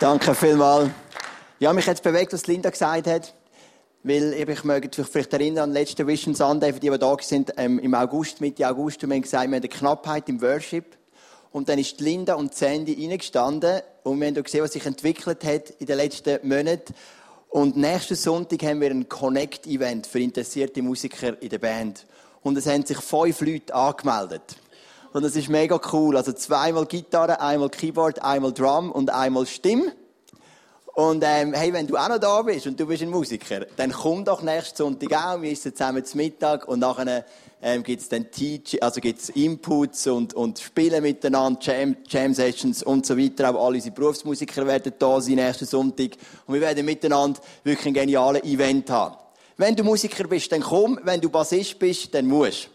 [0.00, 0.88] Danke vielmals.
[1.58, 3.34] Ja, mich jetzt bewegt, was Linda gesagt hat.
[4.02, 7.14] Weil ich möchte mich vielleicht erinnern an den letzten Vision Sunday, für die, die da
[7.20, 10.40] sind, ähm, im August, Mitte August, und wir haben gesagt, wir haben eine Knappheit im
[10.40, 10.96] Worship.
[11.52, 15.68] Und dann ist Linda und Sandy reingestanden und wir haben gesehen, was sich entwickelt hat
[15.68, 16.94] in den letzten Monaten.
[17.50, 22.06] Und nächsten Sonntag haben wir ein Connect-Event für interessierte Musiker in der Band.
[22.40, 24.56] Und es haben sich fünf Leute angemeldet.
[25.12, 26.16] Und das ist mega cool.
[26.16, 29.92] Also zweimal Gitarre, einmal Keyboard, einmal Drum und einmal Stimme.
[30.94, 33.92] Und ähm, hey, wenn du auch noch da bist und du bist ein Musiker, dann
[33.92, 35.40] komm doch nächsten Sonntag auch.
[35.40, 37.24] Wir essen zusammen zum Mittag und nachher
[37.62, 42.82] ähm, gibt es dann Teach, also gibt's Inputs und, und Spielen miteinander, Jam, Jam Sessions
[42.82, 43.54] und so weiter.
[43.54, 46.10] Auch alle unsere Berufsmusiker werden da sein nächsten Sonntag.
[46.46, 49.16] Und wir werden miteinander wirklich ein geniales Event haben.
[49.56, 50.98] Wenn du Musiker bist, dann komm.
[51.02, 52.70] Wenn du Bassist bist, dann musst.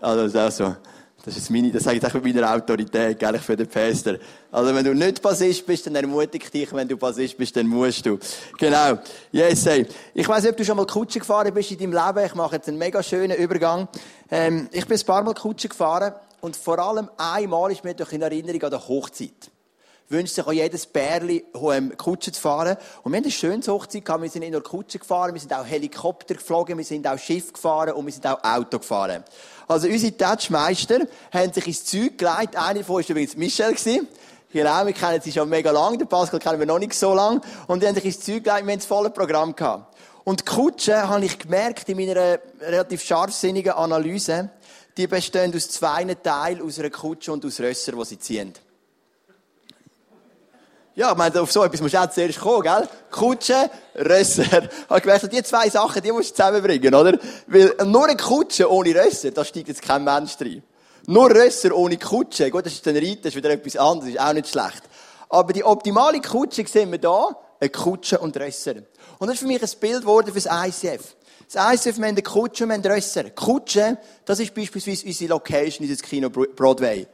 [0.00, 0.76] Also, ist auch so.
[1.22, 4.14] Das ist meine, das sage ich auch mit meiner Autorität, gell, für den Pastor.
[4.50, 6.72] Also, wenn du nicht Bassist bist, dann ermutige ich dich.
[6.72, 8.18] Wenn du Bassist bist, dann musst du.
[8.58, 8.98] Genau.
[9.30, 9.86] Yes, hey.
[10.14, 12.26] Ich weiss nicht, ob du schon mal Kutsche gefahren bist in deinem Leben.
[12.26, 13.86] Ich mache jetzt einen mega schönen Übergang.
[14.30, 16.14] Ähm, ich bin ein paar Mal Kutsche gefahren.
[16.40, 19.50] Und vor allem einmal ist mir doch in Erinnerung an der Hochzeit
[20.10, 22.76] wünscht sich auch jedes Bärli, ähm, Kutsche zu fahren.
[23.02, 24.22] Und wir haben eine schöne Hochzeit gehabt.
[24.22, 27.52] Wir sind nicht nur Kutsche gefahren, wir sind auch Helikopter geflogen, wir sind auch Schiff
[27.52, 29.24] gefahren und wir sind auch Auto gefahren.
[29.68, 32.56] Also unsere Touchmeister haben sich ins Zeug gelegt.
[32.56, 33.74] Einer von uns war übrigens Michel.
[34.52, 35.96] Genau, wir kennen sie schon mega lang.
[35.96, 37.40] Den Pascal kennen wir noch nicht so lang.
[37.68, 38.66] Und die haben sich ins Zeug gelegt.
[38.66, 39.96] Wir haben das volle Programm gehabt.
[40.24, 44.50] Und Kutsche, habe ich gemerkt in meiner relativ scharfsinnigen Analyse,
[44.96, 48.54] die bestehen aus zwei Teilen, aus einer Kutsche und aus Rösser, die sie ziehen.
[51.00, 52.86] Ja, ich meine, auf so etwas musst du auch zuerst kommen, gell?
[53.10, 54.44] Kutsche, Rösser.
[54.94, 57.18] Ich gemerkt, die zwei Sachen, die musst du zusammenbringen, oder?
[57.46, 60.62] Weil nur eine Kutsche ohne Rösser, da steigt jetzt kein Mensch rein.
[61.06, 64.20] Nur Rösser ohne Kutsche, gut, das ist dann Reiten, das ist wieder etwas anderes, ist
[64.20, 64.82] auch nicht schlecht.
[65.30, 68.74] Aber die optimale Kutsche sehen wir da, eine Kutsche und Rösser.
[69.18, 71.16] Und das ist für mich ein Bild geworden für das ICF.
[71.50, 73.30] Das ICF, wir haben eine Kutsche und wir haben Rösser.
[73.30, 73.96] Kutsche,
[74.26, 77.06] das ist beispielsweise unsere Location, dieses Kino Broadway.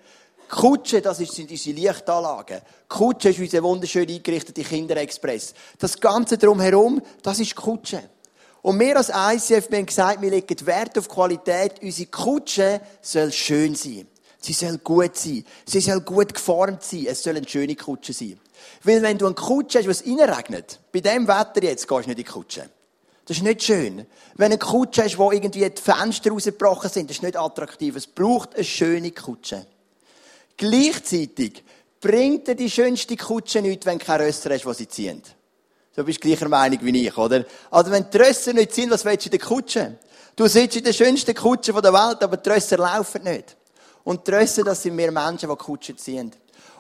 [0.49, 2.61] Kutsche, das sind unsere Lichtanlagen.
[2.89, 5.55] Kutsche ist unser wunderschön eingerichtete Kinderexpress.
[5.79, 8.03] Das Ganze drumherum, das ist Kutsche.
[8.62, 11.81] Und wir als ICF, wir haben gesagt, wir legen Wert auf Qualität.
[11.83, 14.09] Unsere Kutsche soll schön sein.
[14.41, 15.45] Sie soll gut sein.
[15.65, 17.07] Sie soll gut geformt sein.
[17.09, 18.41] Es soll eine schöne Kutsche sein.
[18.83, 22.09] Weil wenn du eine Kutsche hast, was reinregnet, bei dem Wetter jetzt, gehst du nicht
[22.09, 22.69] in die Kutsche.
[23.25, 24.07] Das ist nicht schön.
[24.37, 27.97] Wenn eine Kutsche hast, wo irgendwie die Fenster rausgebrochen sind, das ist nicht attraktiv.
[27.97, 29.67] Es braucht eine schöne Kutsche.
[30.56, 31.65] Gleichzeitig
[32.00, 35.22] bringt dir die schönste Kutsche nichts, wenn du keine Rösser hast, die sie ziehen.
[35.94, 37.44] Du bist gleicher Meinung wie ich, oder?
[37.71, 39.99] Also wenn die Rösser nicht ziehen, was willst du in der Kutsche?
[40.34, 43.56] Du sitzt in der schönsten Kutsche der Welt, aber die Rösser laufen nicht.
[44.05, 46.33] Und die Rösser, das sind wir Menschen, die Kutschen ziehen.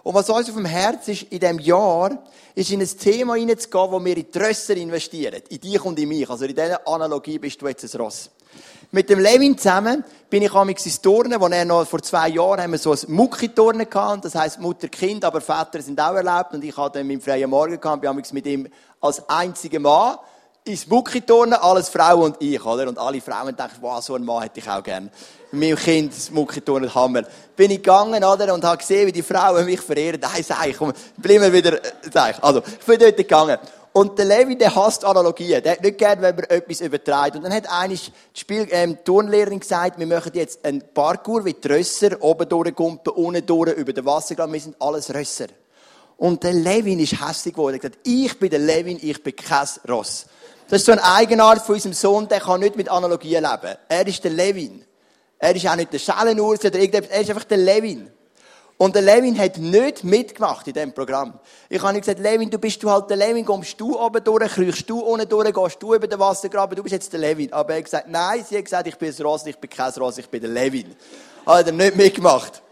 [0.02, 2.22] Und was uns auf dem Herz ist, in diesem Jahr,
[2.54, 5.42] ist in ein Thema hineinzugehen, wo wir in die Rösser investieren.
[5.48, 6.30] In dich und in mich.
[6.30, 8.30] Also in dieser Analogie bist du jetzt ein Ross.
[8.92, 12.60] Mit dem Levin zusammen bin ich amigs ins Turnen, wo er noch vor zwei Jahren
[12.60, 16.62] haben wir so ein Mucki-Turnen gehabt, das heisst Mutter-Kind, aber Väter sind auch erlaubt und
[16.62, 18.68] ich hatte dann meinen freien Morgen gehabt, bin amigs mit ihm
[19.00, 20.18] als einziger Mann
[20.66, 22.88] ins Mucki-Turnen, alles Frauen und ich, oder?
[22.88, 25.10] Und alle Frauen denken, wow, so einen Mann hätte ich auch gern.
[25.52, 27.22] Mit meinem Kind, das Mucki-Turnen, Hammer.
[27.54, 28.52] Bin ich gegangen, oder?
[28.52, 30.20] Und habe gesehen, wie die Frauen mich verehren.
[30.20, 32.42] Nein, sag ich, komm, bleib mir wieder, äh, sag ich.
[32.42, 33.58] Also, ich bin dort gegangen.
[33.96, 35.62] Und der Levi, der hasst Analogien.
[35.62, 37.34] Der hat nicht gern, wenn man etwas übertreibt.
[37.34, 41.54] Und dann hat eigentlich die, Spiel, ähm, Turnlehrerin gesagt, wir machen jetzt einen Parkour wie
[41.54, 44.52] die Rösser, oben durchgumpen, unten durch, über den Wassergraben.
[44.52, 45.46] Wir sind alles Rösser.
[46.18, 47.76] Und der Levin ist hässlich geworden.
[47.76, 50.26] Er hat gesagt, ich bin der Levin, ich bin kein Ross.
[50.68, 53.78] Das ist so eine Eigenart von unserem Sohn, der kann nicht mit Analogien leben.
[53.88, 54.84] Er ist der Levin.
[55.38, 57.12] Er ist auch nicht der Schellenurs oder irgendetwas.
[57.12, 58.10] Er ist einfach der Levin.
[58.78, 61.38] Und der Levin hat nicht mitgemacht in diesem Programm.
[61.70, 64.52] Ich habe ihm gesagt, Levin, du bist du halt der Levin, kommst du oben durch,
[64.52, 67.50] kriechst du unten durch, gehst du über den Wassergraben, du bist jetzt der Levin.
[67.54, 69.90] Aber er hat gesagt, nein, sie hat gesagt, ich bin ein Ross, ich bin kein
[69.92, 70.94] Ross, ich bin der Levin.
[71.46, 72.62] Hat er nicht mitgemacht.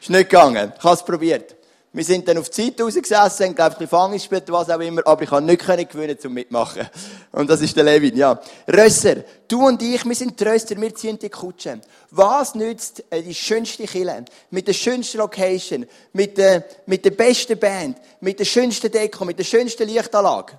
[0.00, 0.72] Ist nicht gegangen.
[0.76, 1.54] Ich habe es probiert.
[1.94, 4.80] Wir sind dann auf die Zeit rausgesessen, haben, glaube ich, ein Fang gespielt, was auch
[4.80, 6.88] immer, aber ich habe nicht können gewinnen zum Mitmachen.
[7.30, 8.40] Und das ist der Levin, ja.
[8.66, 11.80] Rösser, du und ich, wir sind die wir ziehen die Kutsche.
[12.10, 17.56] Was nützt äh, die schönste Kille, mit der schönsten Location, mit der, mit der besten
[17.60, 20.58] Band, mit der schönsten Deko, mit der schönsten Lichtanlage?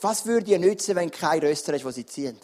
[0.00, 2.38] Was würde dir nützen, wenn keine Rösser hast, die sie ziehen?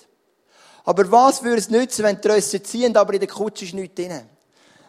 [0.85, 3.97] Aber was würde es nützen, wenn die Rösser ziehen, aber in der Kutsche ist nichts
[3.97, 4.23] drin?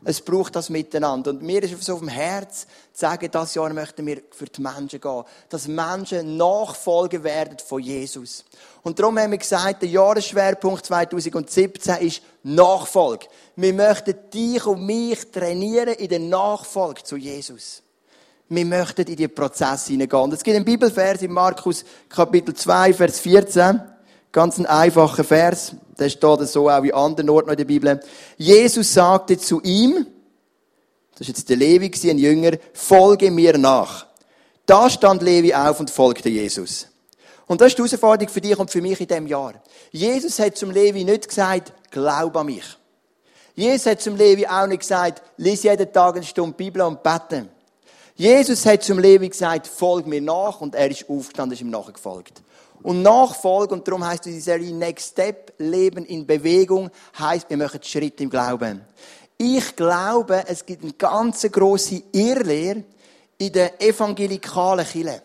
[0.03, 1.30] Es braucht das miteinander.
[1.30, 2.62] Und mir ist so auf dem Herz
[2.94, 5.24] zu sagen, das Jahr möchten wir für die Menschen gehen.
[5.50, 8.44] Dass Menschen Nachfolger werden von Jesus.
[8.81, 13.27] Und darum haben wir gesagt, der Jahresschwerpunkt 2017 ist Nachfolge.
[13.56, 17.83] Wir möchten dich und mich trainieren in der Nachfolge zu Jesus.
[18.50, 20.24] wir möchten in die Prozesse hineingehen.
[20.24, 23.90] Und es gibt einen Bibelvers in Markus Kapitel 2, Vers 14.
[24.31, 25.75] Ganz ein einfacher Vers.
[25.99, 27.99] Der steht so auch in anderen Orten in der Bibel.
[28.37, 30.05] Jesus sagte zu ihm,
[31.11, 34.07] das ist jetzt der Levi, ein Jünger, folge mir nach.
[34.65, 36.87] Da stand Levi auf und folgte Jesus.
[37.45, 39.55] Und das ist die Herausforderung für dich und für mich in diesem Jahr.
[39.91, 42.63] Jesus hat zum Levi nicht gesagt, glaub an mich.
[43.53, 47.49] Jesus hat zum Levi auch nicht gesagt, lies jeden Tag eine Stunde Bibel und beten.
[48.15, 52.41] Jesus hat zum Levi gesagt, folg mir nach und er ist aufgestanden, ist ihm nachgefolgt.
[52.83, 57.81] Und Nachfolge, und darum heißt diese Serie Next Step, Leben in Bewegung, heißt, wir machen
[57.83, 58.81] Schritt im Glauben.
[59.37, 62.83] Ich glaube, es gibt eine ganz grosse Irrlehre
[63.37, 65.23] in der evangelikalen Kirche.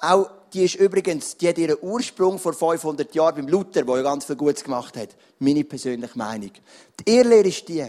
[0.00, 4.02] Auch die ist übrigens, die hat ihren Ursprung vor 500 Jahren beim Luther, der ja
[4.02, 5.10] ganz viel Gutes gemacht hat.
[5.38, 6.50] Meine persönliche Meinung.
[7.00, 7.86] Die Irrlehre ist die.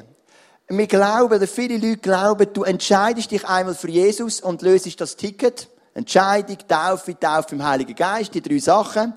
[0.69, 5.15] Wir glauben, oder viele Leute glauben, du entscheidest dich einmal für Jesus und löst das
[5.15, 5.69] Ticket.
[5.97, 9.15] Entscheidung, Taufe, Taufe im Heiligen Geist, die drei Sachen.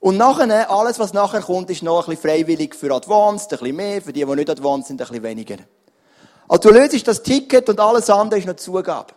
[0.00, 3.76] Und nachher, alles, was nachher kommt, ist noch ein bisschen freiwillig für Advanced, ein bisschen
[3.76, 5.56] mehr, für die, die nicht Advanced sind, ein bisschen weniger.
[6.46, 9.14] Also du löst das Ticket und alles andere ist noch Zugabe.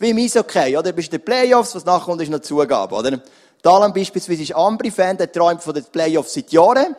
[0.00, 0.90] Wie im Eishockey, oder?
[0.90, 3.20] Du bist in den Playoffs, was nachher kommt, ist noch Zugabe, oder?
[3.62, 6.96] Dalan beispielsweise ist Ambri-Fan, der träumt von den Playoffs seit Jahren.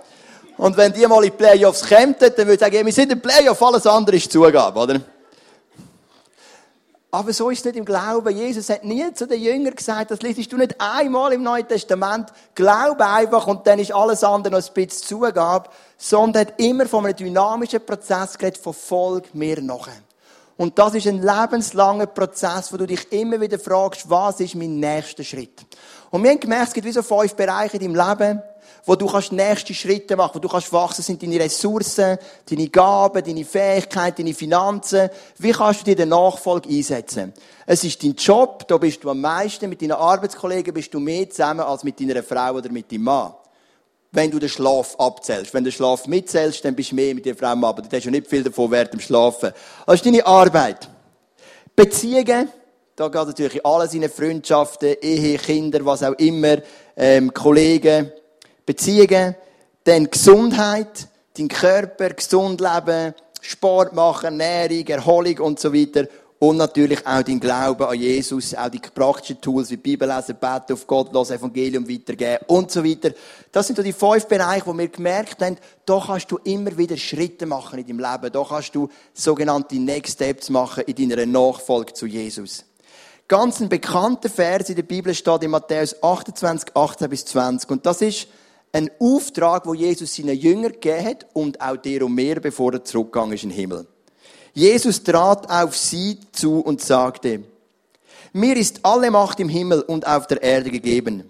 [0.56, 3.20] Und wenn die mal in die Playoffs kämen, dann würde ich sagen, wir sind in
[3.20, 5.02] den Playoffs, alles andere ist Zugabe, oder?
[7.14, 8.36] Aber so ist es nicht im Glauben.
[8.36, 12.30] Jesus hat nie zu den Jüngern gesagt, das liest du nicht einmal im Neuen Testament.
[12.56, 15.70] Glaube einfach und dann ist alles andere noch ein bisschen Zugabe.
[15.98, 19.92] Sondern hat immer von einem dynamischen Prozess geredet, von Folg mir nachher.
[20.56, 24.80] Und das ist ein lebenslanger Prozess, wo du dich immer wieder fragst, was ist mein
[24.80, 25.66] nächster Schritt?
[26.12, 28.42] Und wir haben gemerkt, es gibt wie so fünf Bereiche in deinem Leben
[28.86, 32.18] wo du kannst nächste Schritte machen, wo du kannst wachsen, sind deine Ressourcen,
[32.50, 35.10] deine Gaben, deine Fähigkeiten, deine Finanzen.
[35.38, 37.34] Wie kannst du dir den Nachfolge einsetzen?
[37.66, 41.30] Es ist dein Job, da bist du am meisten, mit deinen Arbeitskollegen bist du mehr
[41.30, 43.34] zusammen als mit deiner Frau oder mit deinem Mann.
[44.14, 45.54] Wenn du den Schlaf abzählst.
[45.54, 48.04] Wenn du den Schlaf mitzählst, dann bist du mehr mit deiner Frau, aber du hast
[48.04, 49.54] ja nicht viel davon während dem Schlafen.
[49.86, 50.90] Das ist deine Arbeit.
[51.76, 52.50] Beziehungen,
[52.96, 56.58] da geht natürlich alles in Freundschaften, Ehe, Kinder, was auch immer,
[56.98, 58.12] ähm, Kollegen,
[58.66, 59.36] Beziehungen,
[59.84, 66.08] dann Gesundheit, dein Körper, gesund leben, Sport machen, Ernährung, Erholung und so weiter.
[66.40, 70.74] Und natürlich auch dein Glauben an Jesus, auch die praktischen Tools wie Bibel lesen, beten,
[70.74, 73.12] auf Gott los, Evangelium weitergeben und so weiter.
[73.52, 76.98] Das sind so die fünf Bereiche, wo wir gemerkt haben, da kannst du immer wieder
[76.98, 78.34] Schritte machen in deinem Leben.
[78.34, 82.66] Da kannst du sogenannte Next Steps machen in deiner Nachfolge zu Jesus.
[83.28, 87.70] Ganz ein bekannter Vers in der Bibel steht in Matthäus 28, 18 bis 20.
[87.70, 88.28] Und das ist,
[88.74, 92.84] ein Auftrag, wo Jesus seinen Jünger gegeben hat und auch der und mehr, bevor er
[92.84, 93.88] zurückgegangen ist in den Himmel.
[94.54, 97.44] Jesus trat auf sie zu und sagte,
[98.34, 101.24] mir ist alle Macht im Himmel und auf der Erde gegeben.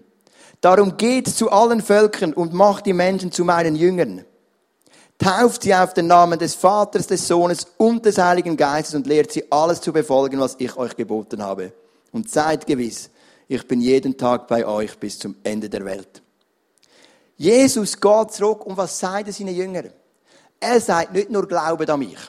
[0.62, 4.24] Darum geht zu allen Völkern und macht die Menschen zu meinen Jüngern.
[5.18, 9.32] Tauft sie auf den Namen des Vaters, des Sohnes und des Heiligen Geistes und lehrt
[9.32, 11.74] sie alles zu befolgen, was ich euch geboten habe.
[12.12, 13.10] Und seid gewiss,
[13.48, 16.20] ich bin jeden Tag bei euch bis zum Ende der Welt.
[17.42, 19.90] Jesus geht zurück und was sagt er seinen Jüngern?
[20.60, 22.20] Er sagt nicht nur Glauben an mich.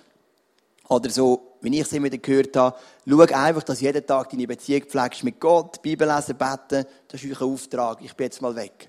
[0.89, 4.85] Oder so, wie ich es immer gehört habe, schau einfach, dass jeden Tag deine Beziehung
[4.85, 8.89] pflegst mit Gott, Bibel lesen, beten, das ist euer Auftrag, ich bin jetzt mal weg.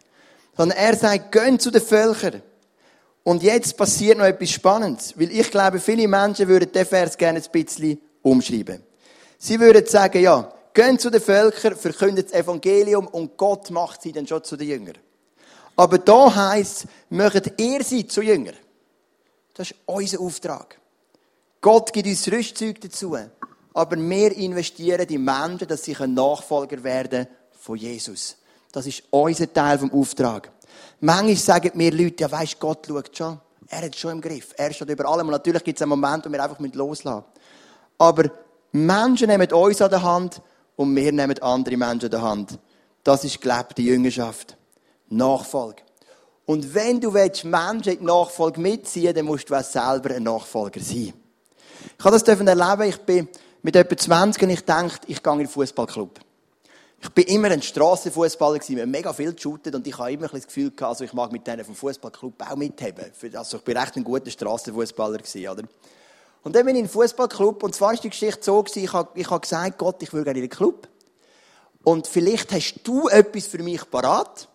[0.56, 2.42] Sondern er sagt, geh zu den Völkern.
[3.24, 7.40] Und jetzt passiert noch etwas Spannendes, weil ich glaube, viele Menschen würden den Vers gerne
[7.40, 8.82] ein bisschen umschreiben.
[9.38, 14.14] Sie würden sagen, ja, geh zu den Völkern, verkündet das Evangelium und Gott macht sie
[14.14, 14.98] dann schon zu den Jüngern.
[15.76, 18.54] Aber da heisst, möchtet ihr sie zu Jünger.
[19.54, 20.80] Das ist unser Auftrag.
[21.62, 23.18] Gott gibt uns Rüstzeug dazu.
[23.74, 27.28] Aber wir investieren in Menschen, dass sie ein Nachfolger werden
[27.60, 28.38] von Jesus.
[28.72, 30.52] Das ist unser Teil vom Auftrag.
[31.00, 33.40] Manchmal sagen mir Leute, ja weisst, Gott schaut schon.
[33.68, 34.54] Er hat es schon im Griff.
[34.58, 35.28] Er steht über allem.
[35.28, 37.26] Und natürlich gibt es einen Moment, wo wir einfach loslassen müssen.
[37.98, 38.30] Aber
[38.72, 40.42] Menschen nehmen uns an der Hand
[40.76, 42.60] und wir nehmen andere Menschen an der Hand.
[43.04, 44.58] Das ist gelebte Jüngerschaft.
[45.10, 45.84] Nachfolge.
[46.46, 50.24] Und wenn du willst, Menschen in die Nachfolge mitziehen, dann musst du auch selber ein
[50.24, 51.14] Nachfolger sein.
[51.98, 52.90] Ich habe das erleben.
[52.90, 53.30] Ich bin
[53.62, 56.20] mit etwa 20 und ich dachte, ich gehe in den Fußballclub.
[57.02, 60.30] Ich bin immer ein Strassenfußballer gewesen, wir haben mega viel geshootet und ich habe immer
[60.30, 63.12] das Gefühl gehabt, also ich mag mit denen vom Fußballclub auch mitheben.
[63.34, 65.20] Also ich bin recht ein guter Strassenfußballer
[65.52, 65.64] oder?
[66.44, 68.94] Und dann bin ich in den Fußballclub und zwar ist die Geschichte so gewesen, ich
[68.94, 70.88] habe, ich habe gesagt, Gott, ich will gerne in den Club.
[71.84, 74.48] Und vielleicht hast du etwas für mich parat.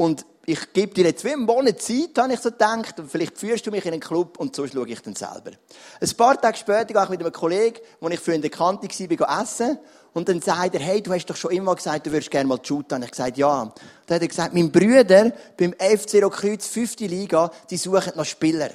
[0.00, 3.36] Und ich gebe dir jetzt wie einen Monat Zeit, habe ich so gedacht, und vielleicht
[3.36, 5.50] führst du mich in einen Club und so schaue ich dann selber.
[6.00, 8.88] Ein paar Tage später gehe ich mit einem Kollegen, wo ich früher in der Kante
[8.88, 9.78] war, essen.
[10.14, 12.58] Und dann sagt er, hey, du hast doch schon immer gesagt, du würdest gerne mal
[12.62, 12.96] shooten.
[12.96, 13.74] Und ich gesagt, ja.
[14.06, 17.00] Dann hat er gesagt, mein Brüder beim FC Rokreuz, 5.
[17.00, 18.70] Liga, die suchen noch Spieler.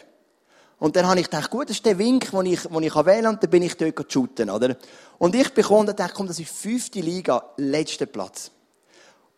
[0.78, 3.24] Und dann habe ich gedacht, gut, das ist der Wink, den ich, den ich wählen
[3.24, 4.78] kann, und dann bin ich dort shooten, oder?
[5.18, 6.94] Und ich bekomme dann gedacht, komm, das ist 5.
[6.94, 8.52] Liga, letzter Platz.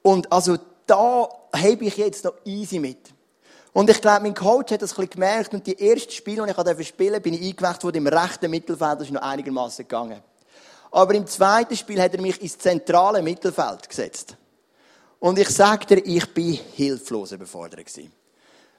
[0.02, 3.14] Und also, da habe ich jetzt noch easy mit.
[3.74, 6.82] Und ich glaube, mein Coach hat das ein bisschen gemerkt, und die ersten Spiele, die
[6.82, 10.24] ich spielen durfte, bin ich eingewechselt worden im rechten Mittelfeld, das ist noch einigermaßen gegangen.
[10.92, 14.36] Aber im zweiten Spiel hat er mich ins zentrale Mittelfeld gesetzt.
[15.20, 18.12] Und ich sage dir, ich bin hilflos überfordert gewesen.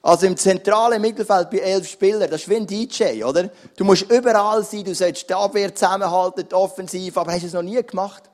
[0.02, 3.50] Also im zentralen Mittelfeld bei elf Spielern, das ist wie ein DJ, oder?
[3.76, 7.52] Du musst überall sein, du sollst die Abwehr zusammenhalten, die Offensiv, aber hast du es
[7.52, 8.27] noch nie gemacht?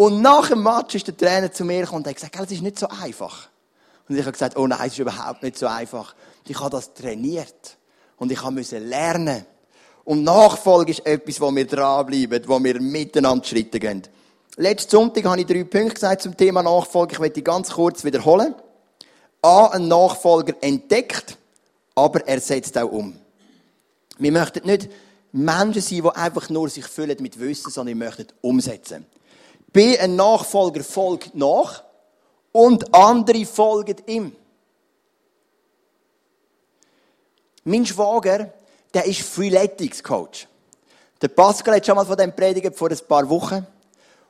[0.00, 2.62] Und nach dem Match ist der Trainer zu mir gekommen und hat gesagt, es ist
[2.62, 3.50] nicht so einfach.
[4.08, 6.14] Und ich habe gesagt, oh nein, es ist überhaupt nicht so einfach.
[6.48, 7.76] Ich habe das trainiert.
[8.16, 9.44] Und ich musste lernen.
[10.04, 14.02] Und Nachfolge ist etwas, wo wir dranbleiben, wo wir miteinander Schritte gehen.
[14.56, 17.12] Letzten Sonntag habe ich drei Punkte gesagt zum Thema Nachfolge.
[17.12, 18.54] Ich werde die ganz kurz wiederholen.
[19.42, 21.36] A, ein Nachfolger entdeckt,
[21.94, 23.18] aber er setzt auch um.
[24.16, 24.88] Wir möchten nicht
[25.32, 29.04] Menschen sein, die einfach nur sich füllen mit Wissen, sondern wir möchten umsetzen.
[29.72, 31.84] B, ein Nachfolger folgt nach
[32.52, 34.36] und andere folgen ihm.
[37.64, 38.52] Mein Schwager,
[38.94, 40.48] der ist Freeletics Coach.
[41.22, 43.66] Der Pascal hat schon mal von dem predigt vor ein paar Wochen.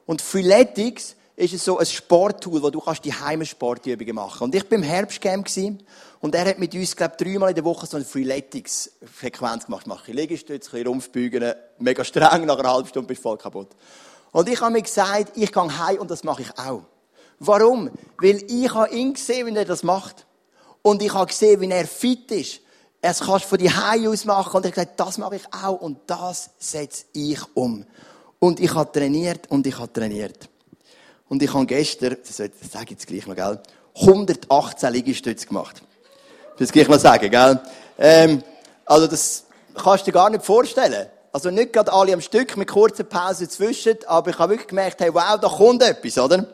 [0.06, 4.44] Und Freeletics ist so ein Sporttool, wo du kannst die Heimsportübungen machen.
[4.44, 5.48] Und ich bin im Herbstcamp
[6.20, 9.86] und er hat mit uns, glaube ich, dreimal in der Woche so eine Freeletics-Frequenz gemacht.
[9.86, 13.38] Mache ich Liegestütze, ein bisschen Rumpfbeugen, mega streng, nach einer halben Stunde bist du voll
[13.38, 13.68] kaputt.
[14.32, 16.82] Und ich habe mir gesagt, ich gehe heim und das mache ich auch.
[17.38, 17.90] Warum?
[18.18, 20.26] Weil ich habe ihn gesehen, wie er das macht.
[20.82, 22.60] Und ich habe gesehen, wie er fit ist.
[23.02, 24.56] Es kannst du von die Hause aus machen.
[24.56, 25.80] Und er hat gesagt, das mache ich auch.
[25.80, 27.86] Und das setze ich um.
[28.38, 30.48] Und ich habe trainiert und ich habe trainiert.
[31.28, 32.50] Und ich habe gestern, das sage
[32.84, 33.60] ich jetzt gleich noch, gell,
[33.96, 35.82] 118 Liegestütze gemacht.
[36.58, 37.60] Das gleich mal sagen, gell.
[37.98, 38.42] Ähm,
[38.84, 39.44] also das
[39.74, 41.06] kannst du dir gar nicht vorstellen.
[41.32, 45.00] Also nicht gerade alle am Stück mit kurzer Pause zwischen, aber ich habe wirklich gemerkt,
[45.00, 46.46] hey, wow, da kommt etwas, oder?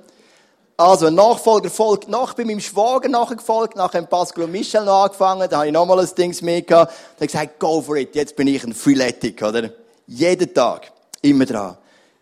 [0.79, 5.05] Also, ein Nachfolger folgt nach, bei meinem Schwager nachgefolgt, nachher haben Pascal und Michel noch
[5.05, 8.37] angefangen, da habe ich nochmal ein Ding mit gehabt, da gesagt, go for it, jetzt
[8.37, 9.71] bin ich ein Freeletic, oder?
[10.07, 10.93] Jeden Tag.
[11.23, 11.79] Immer dran.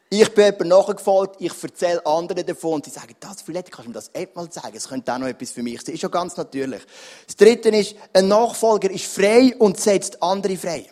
[0.08, 3.90] Ich bin jemand nachgefolgt, ich erzähle anderen davon und die sagen, das Freeletic, kannst du
[3.90, 4.76] mir das App mal zeigen?
[4.76, 5.96] Es könnte auch noch etwas für mich sein.
[5.96, 6.82] Ist ja ganz natürlich.
[7.26, 10.86] Das Dritte ist, ein Nachfolger ist frei und setzt andere frei.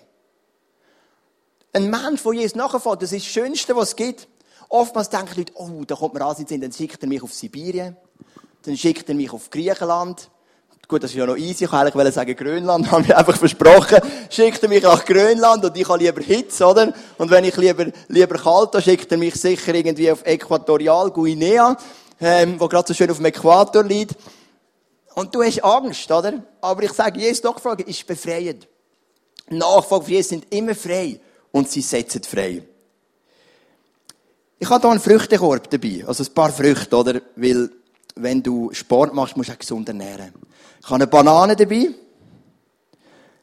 [1.74, 4.28] Ein Mensch, der Jesus nachfolgt, das ist das Schönste, was es gibt.
[4.68, 7.96] Oftmals denken Leute, oh, da kommt mir an, dann schickt er mich auf Sibirien,
[8.62, 10.28] dann schickt er mich auf Griechenland.
[10.86, 14.00] Gut, das ist ja noch easy, ich wollte eigentlich sagen Grönland, habe ich einfach versprochen.
[14.28, 16.92] Schickt er mich nach Grönland und ich habe lieber Hitze, oder?
[17.16, 21.74] Und wenn ich lieber, lieber kalt habe, schickt er mich sicher irgendwie auf Äquatorial Guinea,
[22.20, 24.16] ähm, wo gerade so schön auf dem Äquator liegt.
[25.14, 26.34] Und du hast Angst, oder?
[26.60, 28.68] Aber ich sage, Jesus Nachfolger ist befreiend.
[29.48, 31.18] Nachfolger von Jesus sind immer frei
[31.52, 32.62] und sie setzen frei.
[34.58, 36.04] Ich habe hier einen Früchtekorb dabei.
[36.06, 37.20] Also ein paar Früchte, oder?
[37.36, 37.70] Weil,
[38.16, 40.32] wenn du Sport machst, musst du auch gesund ernähren.
[40.80, 41.90] Ich habe eine Banane dabei.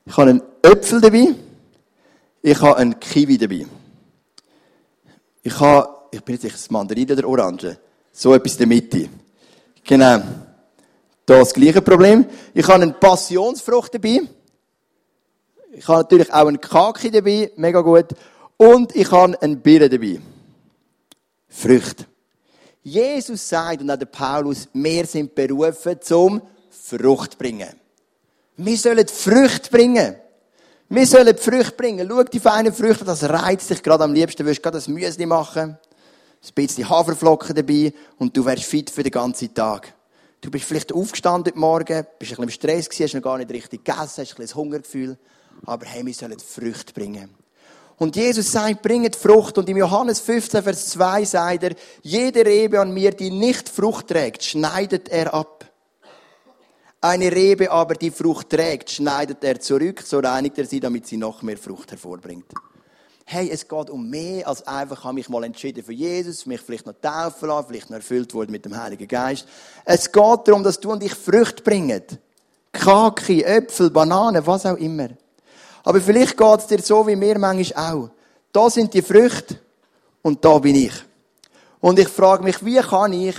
[0.06, 1.36] Ich habe einen Äpfel dabei.
[2.42, 3.66] Ich habe einen Kiwi dabei.
[5.44, 7.78] Ich habe, ich bin jetzt das Mandarin oder Orange.
[8.12, 9.10] So etwas in der Mitte.
[9.84, 10.22] Genau.
[11.26, 12.26] Da das gleiche Problem.
[12.54, 14.22] Ich habe eine Passionsfrucht dabei.
[15.72, 17.52] Ich habe natürlich auch einen Kaki dabei.
[17.56, 18.08] Mega gut.
[18.58, 20.20] Und ich habe einen Birne dabei.
[21.48, 22.06] Früchte.
[22.82, 27.70] Jesus sagt, und auch der Paulus, wir sind berufen zum Frucht bringen.
[28.58, 30.16] Wir sollen Früchte bringen.
[30.90, 32.08] Wir sollen Früchte bringen.
[32.10, 34.44] Schau die feinen Früchte, das reizt dich gerade am liebsten.
[34.44, 39.04] Du wirst gerade ein Müsli machen, ein bisschen Haferflocken dabei und du wärst fit für
[39.04, 39.94] den ganzen Tag.
[40.42, 43.38] Du bist vielleicht aufgestanden heute Morgen, bist ein bisschen im Stress gewesen, hast noch gar
[43.38, 45.18] nicht richtig gegessen, hast ein bisschen Hungergefühl.
[45.66, 47.30] Aber hey, wir sollen Früchte bringen.
[47.98, 49.58] Und Jesus sagt, bringet Frucht.
[49.58, 54.08] Und im Johannes 15, Vers 2 sagt er, jede Rebe an mir, die nicht Frucht
[54.08, 55.66] trägt, schneidet er ab.
[57.02, 61.18] Eine Rebe aber, die Frucht trägt, schneidet er zurück, so reinigt er sie, damit sie
[61.18, 62.52] noch mehr Frucht hervorbringt.
[63.26, 66.88] Hey, es geht um mehr als einfach, habe mich mal entschieden für Jesus, mich vielleicht
[66.88, 69.48] noch taufen lassen, vielleicht noch erfüllt worden mit dem Heiligen Geist.
[69.86, 72.02] Es geht darum, dass du und ich Frucht bringen.
[72.72, 75.10] Kaki, Äpfel, Bananen, was auch immer.
[75.84, 78.10] Aber vielleicht geht es dir so wie mir manchmal auch.
[78.52, 79.60] Da sind die Früchte
[80.22, 80.94] und da bin ich.
[81.80, 83.36] Und ich frage mich, wie kann ich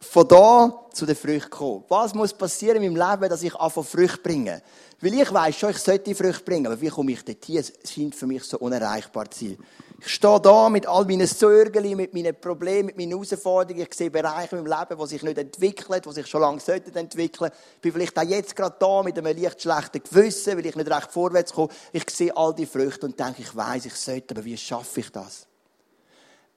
[0.00, 1.84] von da zu den Früchten kommen.
[1.88, 4.62] Was muss passieren in meinem Leben, dass ich anfange Früchte bringe?
[5.00, 7.58] Weil ich weiss schon, ich sollte Früchte bringen, aber wie komme ich dorthin?
[7.58, 9.58] Es scheint für mich so unerreichbar zu sein.
[10.04, 13.86] Ich stehe da mit all meinen Sorgen, mit meinen Problemen, mit meinen Herausforderungen.
[13.88, 17.52] Ich sehe Bereiche meinem Leben, die sich nicht entwickeln, die sich schon lange sollten entwickeln.
[17.76, 20.90] Ich bin vielleicht auch jetzt gerade da mit einem leicht schlechten Gewissen, weil ich nicht
[20.90, 21.68] recht vorwärts komme.
[21.92, 25.12] Ich sehe all die Früchte und denke, ich weiß, ich sollte, aber wie schaffe ich
[25.12, 25.46] das?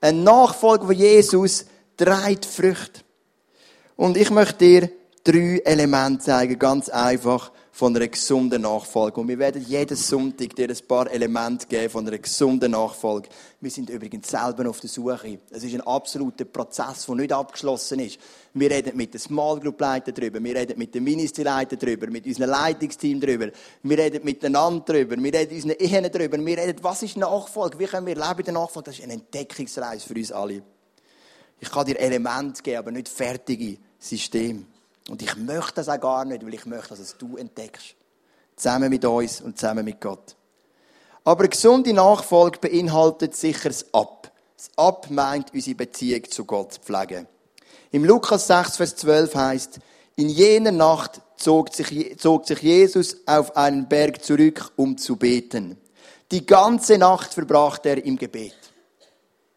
[0.00, 3.02] Ein Nachfolger von Jesus trägt Früchte.
[3.94, 4.90] Und ich möchte dir
[5.22, 9.20] drei Elemente zeigen, ganz einfach, von einer gesunden Nachfolge.
[9.20, 13.28] Und wir werden jeden Sonntag dir ein paar Elemente geben von einer gesunden Nachfolge.
[13.60, 15.40] Wir sind übrigens selber auf der Suche.
[15.50, 18.18] Es ist ein absoluter Prozess, der nicht abgeschlossen ist.
[18.54, 22.06] Wir reden mit den Small Group Leitern drüber, wir reden mit den Ministry Leitern drüber,
[22.06, 23.48] mit unserem Leitungsteam drüber,
[23.82, 27.84] wir reden miteinander drüber, wir reden unseren Ehen drüber, wir reden, was ist Nachfolge, wie
[27.84, 28.86] können wir leben in der Nachfolge.
[28.86, 30.62] Das ist eine Entdeckungsreise für uns alle.
[31.60, 34.64] Ich kann dir Elemente geben, aber nicht fertige Systeme.
[35.08, 37.94] Und ich möchte das auch gar nicht, weil ich möchte, dass es du entdeckst.
[38.56, 40.36] Zusammen mit uns und zusammen mit Gott.
[41.24, 44.32] Aber gesunde Nachfolge beinhaltet sicher das Ab.
[44.56, 47.26] Das Ab meint, unsere Beziehung zu Gott pflegen.
[47.90, 49.78] Im Lukas 6, Vers 12 heißt,
[50.16, 55.78] in jener Nacht zog sich, zog sich Jesus auf einen Berg zurück, um zu beten.
[56.30, 58.56] Die ganze Nacht verbrachte er im Gebet.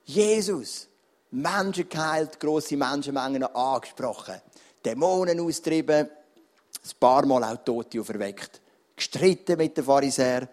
[0.03, 0.87] Jesus,
[1.31, 4.41] Menschen geheilt, grosse Menschenmengen angesprochen.
[4.85, 8.61] Dämonen austrieben, ein paar Mal auch Tote auferweckt.
[8.95, 10.47] Gestritten mit den Pharisäern,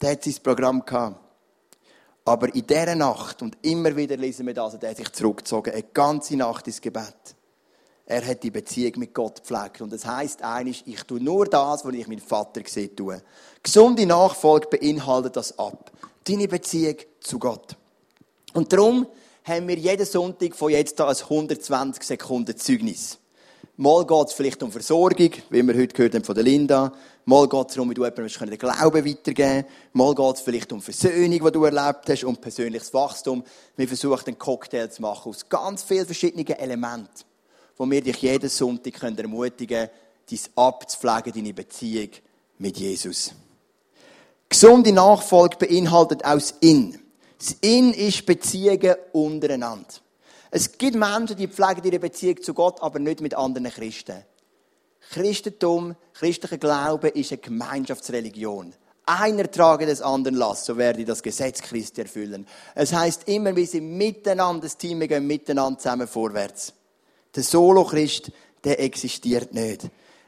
[0.00, 1.20] der hat sein Programm gehabt.
[2.24, 5.84] Aber in dieser Nacht, und immer wieder lesen wir das, hat er sich zurückgezogen, eine
[5.84, 7.36] ganze Nacht ins Gebet.
[8.04, 9.80] Er hat die Beziehung mit Gott gepflegt.
[9.80, 13.20] Und das heisst eigentlich, ich tue nur das, was ich meinen Vater gesehen tue.
[13.62, 15.90] Gesunde Nachfolge beinhaltet das ab.
[16.24, 17.76] Deine Beziehung zu Gott.
[18.54, 19.06] Und darum
[19.44, 23.18] haben wir jeden Sonntag von jetzt an ein 120 Sekunden Zeugnis.
[23.78, 26.94] Mal geht es vielleicht um Versorgung, wie wir heute gehört haben von der Linda.
[27.26, 29.94] Mal geht es darum, wie du jemandem den Glauben weitergeben kannst.
[29.94, 33.44] Mal geht es vielleicht um Versöhnung, die du erlebt hast, um persönliches Wachstum.
[33.76, 37.24] Wir versuchen einen Cocktail zu machen aus ganz vielen verschiedenen Elementen,
[37.76, 39.90] wo wir dich jeden Sonntag ermutigen können,
[40.30, 42.10] dein abzupflegen, deine Beziehung
[42.56, 43.34] mit Jesus.
[44.48, 46.98] Gesunde Nachfolge beinhaltet auch das In.
[47.38, 50.00] Das In ist Beziehungen untereinander.
[50.56, 54.24] Es gibt Menschen, die pflegen ihre Beziehung zu Gott, aber nicht mit anderen Christen.
[55.10, 58.72] Christentum, christlicher Glaube ist eine Gemeinschaftsreligion.
[59.04, 62.46] Einer trage des anderen Last, so werde ich das Gesetz Christi erfüllen.
[62.74, 66.72] Es heißt immer, wir sind miteinander, das Team, wir gehen miteinander zusammen vorwärts.
[67.34, 68.32] Der Solo-Christ,
[68.64, 69.82] der existiert nicht.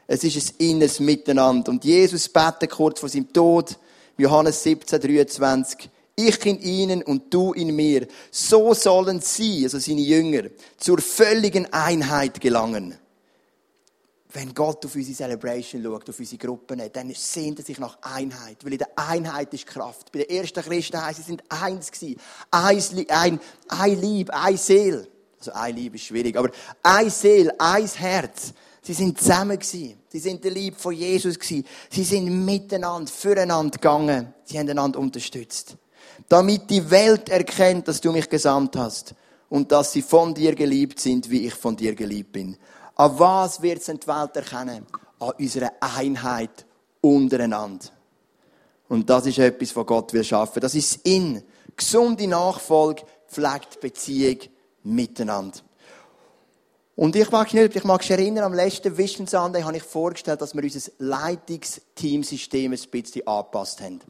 [0.05, 1.71] Es ist ein inneres Miteinander.
[1.71, 3.79] Und Jesus betet kurz vor seinem Tod,
[4.15, 5.89] Johannes 17, 23,
[6.27, 8.07] ich in ihnen und du in mir.
[8.31, 12.97] So sollen sie, also seine Jünger, zur völligen Einheit gelangen.
[14.31, 18.63] Wenn Gott auf unsere Celebration schaut, auf unsere Gruppen, dann sehnt er sich nach Einheit.
[18.63, 20.11] Weil in der Einheit ist Kraft.
[20.11, 22.19] Bei den ersten Christen heisst, sie sind eins gewesen.
[22.51, 25.07] Ein, ein, ein Lieb, ein Seel.
[25.39, 26.51] Also ein Lieb ist schwierig, aber
[26.83, 28.53] ein Seel, ein Herz.
[28.83, 29.97] Sie sind zusammen gewesen.
[30.09, 31.65] Sie sind der Lieb von Jesus gewesen.
[31.89, 34.33] Sie sind miteinander, füreinander gegangen.
[34.43, 35.75] Sie haben einander unterstützt
[36.27, 39.15] damit die Welt erkennt, dass du mich gesandt hast
[39.49, 42.57] und dass sie von dir geliebt sind, wie ich von dir geliebt bin.
[42.95, 44.85] An was wird die Welt erkennen?
[45.19, 46.65] An unserer Einheit
[47.01, 47.87] untereinander.
[48.89, 50.59] Und das ist etwas, was Gott will schaffen.
[50.59, 51.43] Das ist in
[51.75, 54.39] gesunde Nachfolge pflegt Beziehung
[54.83, 55.59] miteinander.
[56.99, 60.41] Und ich mag nicht, ich mag mich erinnern, am letzten Vision Sunday habe ich vorgestellt,
[60.41, 64.01] dass wir unser Leitungsteamsystem ein bisschen angepasst haben.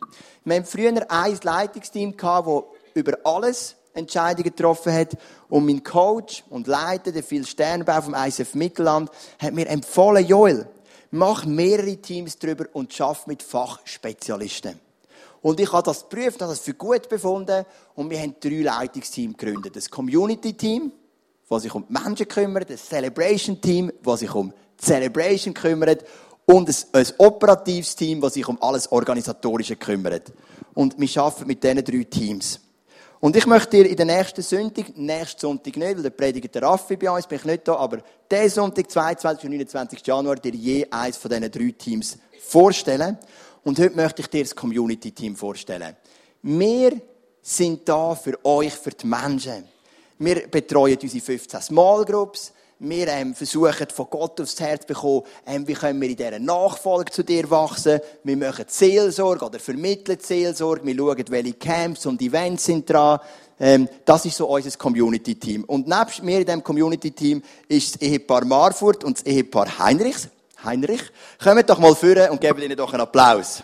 [0.44, 2.64] Wir haben früher ein Leitungsteam gehabt, das
[2.96, 5.16] über alles Entscheidungen getroffen hat.
[5.50, 10.68] Und mein Coach und Leiter, der Phil Sternbau vom ISF Mittelland, hat mir empfohlen, Joel,
[11.12, 14.80] mach mehrere Teams drüber und schaff mit Fachspezialisten.
[15.44, 19.38] Und ich habe das geprüft, habe das für gut befunden und wir haben drei Leitungsteams
[19.38, 19.76] gegründet.
[19.76, 20.92] Das Community-Team,
[21.50, 26.06] was sich um die Menschen kümmert, ein Celebration Team, was sich um die Celebration kümmert
[26.46, 30.32] und ein, ein operatives Team, das sich um alles Organisatorische kümmert.
[30.74, 32.60] Und wir arbeiten mit diesen drei Teams.
[33.20, 36.62] Und ich möchte dir in der nächsten Sonntag, nächsten Sonntag nicht, weil der predigt der
[36.62, 38.00] Raffi bei uns, bin ich nicht da, aber
[38.32, 39.44] diesen Sonntag, 22.
[39.44, 40.08] und 29.
[40.08, 43.18] Januar, dir je eins von diesen drei Teams vorstellen.
[43.64, 45.98] Und heute möchte ich dir das Community-Team vorstellen.
[46.42, 47.02] Wir
[47.42, 49.66] sind da für euch, für die Menschen.
[50.22, 52.52] Wir betreuen unsere 15 Small Groups.
[52.80, 56.40] wir ähm, versuchen von Gott aufs Herz zu bekommen, ähm, wie können wir in dieser
[56.40, 58.02] Nachfolge zu dir wachsen.
[58.26, 60.86] Wir machen Seelsorge oder vermitteln Seelsorge.
[60.86, 63.20] Wir schauen, welche Camps und Events sind dran.
[63.62, 65.64] Ähm, das ist so unser Community-Team.
[65.64, 70.28] Und nebst mir in diesem Community-Team ist das Ehepaar Marfurt und das Ehepaar Heinrichs.
[70.66, 71.04] Heinrich.
[71.42, 73.64] Kommt doch mal führen und gebt ihnen doch einen Applaus.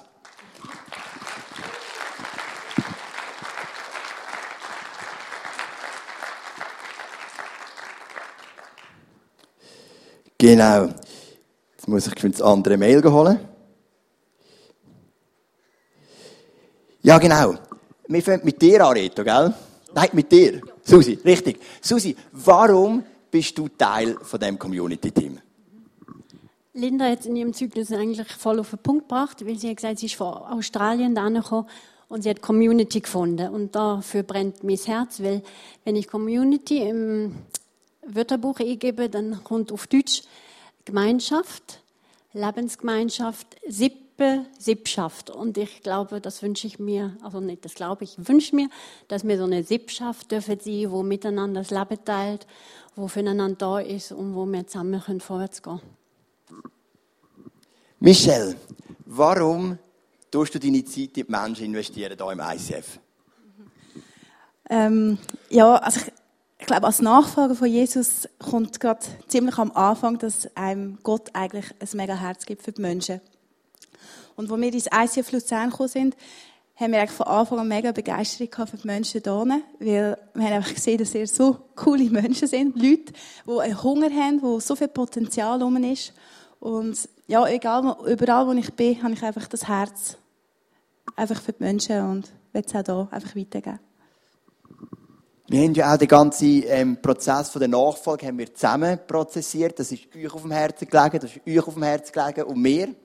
[10.46, 10.90] Genau.
[11.72, 13.40] Jetzt muss ich das andere Mail holen.
[17.02, 17.56] Ja, genau.
[18.08, 19.56] Wir fangen mit dir an, Reto, gell?
[19.96, 20.62] Nein, mit dir.
[20.84, 21.60] Susi, richtig.
[21.82, 25.40] Susi, warum bist du Teil von dem Community-Team?
[26.74, 29.98] Linda hat in ihrem Zyklus eigentlich voll auf den Punkt gebracht, weil sie hat gesagt,
[29.98, 31.68] sie ist von Australien da gekommen
[32.08, 33.50] und sie hat Community gefunden.
[33.50, 35.42] Und dafür brennt mein Herz, weil
[35.86, 37.34] wenn ich Community im
[38.08, 40.24] Wörterbuch eingebe, dann kommt auf Deutsch
[40.86, 41.82] Gemeinschaft,
[42.34, 45.30] Lebensgemeinschaft, Sippe, Sippschaft.
[45.30, 48.70] Und ich glaube, das wünsche ich mir, also nicht das glaube ich, wünsche mir,
[49.08, 52.46] dass wir so eine Sippschaft dürfen sie, wo miteinander das Leben teilt,
[52.96, 55.96] wo füreinander da ist und wo wir zusammen vorwärts gehen können.
[58.00, 58.56] Michelle,
[59.06, 59.80] warum
[60.30, 63.00] tust du deine Zeit in die Menschen investieren hier im ICF?
[64.70, 65.18] Ähm,
[65.50, 66.12] ja, also ich,
[66.58, 71.66] ich, glaube, als Nachfolger von Jesus kommt gerade ziemlich am Anfang, dass einem Gott eigentlich
[71.80, 73.22] ein mega Herz gibt für die Menschen.
[74.36, 76.16] Und als wir ins ICF Luzern gekommen sind,
[76.76, 80.54] haben wir eigentlich von Anfang an mega Begeisterung für die Menschen hier, weil wir haben
[80.54, 83.14] einfach gesehen, dass ihr so coole Menschen sind, Leute,
[83.48, 86.14] die einen Hunger haben, wo so viel Potenzial rum ist.
[86.60, 90.18] Und ja, egal, überall wo ich bin, habe ich einfach das Herz
[91.16, 93.80] einfach für die Menschen und will es auch hier einfach weitergeben.
[95.48, 99.78] Wir haben ja auch den ganzen ähm, Prozess von der Nachfolge haben wir zusammen prozessiert.
[99.78, 102.60] Das ist euch auf dem Herzen gelegen, das ist euch auf dem Herzen gelegen und
[102.60, 102.96] mir.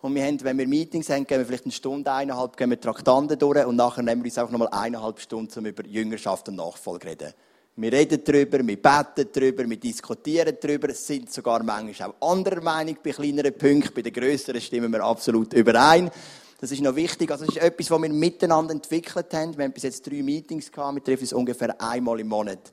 [0.00, 2.80] Und wir haben, wenn wir Meetings haben, gehen wir vielleicht eine Stunde, eineinhalb, gehen wir
[2.80, 6.54] Traktanten durch und nachher nehmen wir uns auch nochmal eineinhalb Stunden, um über Jüngerschaft und
[6.54, 7.32] Nachfolge zu reden.
[7.74, 10.90] Wir reden darüber, wir beten darüber, wir diskutieren darüber.
[10.90, 13.92] Es sind sogar manchmal auch anderer Meinung bei kleineren Punkten.
[13.92, 16.12] Bei den grösseren stimmen wir absolut überein.
[16.58, 17.30] Das ist noch wichtig.
[17.30, 19.56] Also, das ist etwas, was wir miteinander entwickelt haben.
[19.56, 20.94] Wir haben bis jetzt drei Meetings gehabt.
[20.94, 22.72] Wir treffen uns ungefähr einmal im Monat.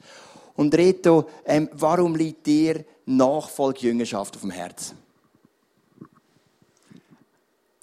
[0.55, 4.97] Und Reto, ähm, warum liegt dir Nachfolge Jüngerschaft auf dem Herzen?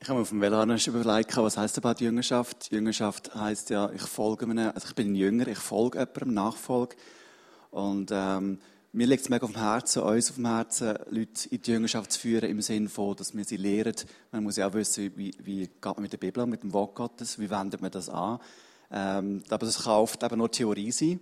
[0.02, 2.70] Ich habe mir auf dem Velo überlegt, was heisst überhaupt Jüngerschaft?
[2.72, 6.96] Jüngerschaft heisst ja, ich folge einem, also ich bin Jünger, ich folge jemandem, Nachfolge.
[7.70, 8.58] Und ähm,
[8.92, 12.12] mir liegt es mega auf dem Herzen, uns auf dem Herzen, Leute in die Jüngerschaft
[12.12, 13.94] zu führen, im Sinne von, dass wir sie lehren.
[14.32, 16.96] Man muss ja auch wissen, wie, wie geht man mit der Bibel, mit dem Wort
[16.96, 18.40] Gottes, wie wendet man das an.
[18.90, 21.20] Ähm, aber das kann oft eben nur Theorie sein.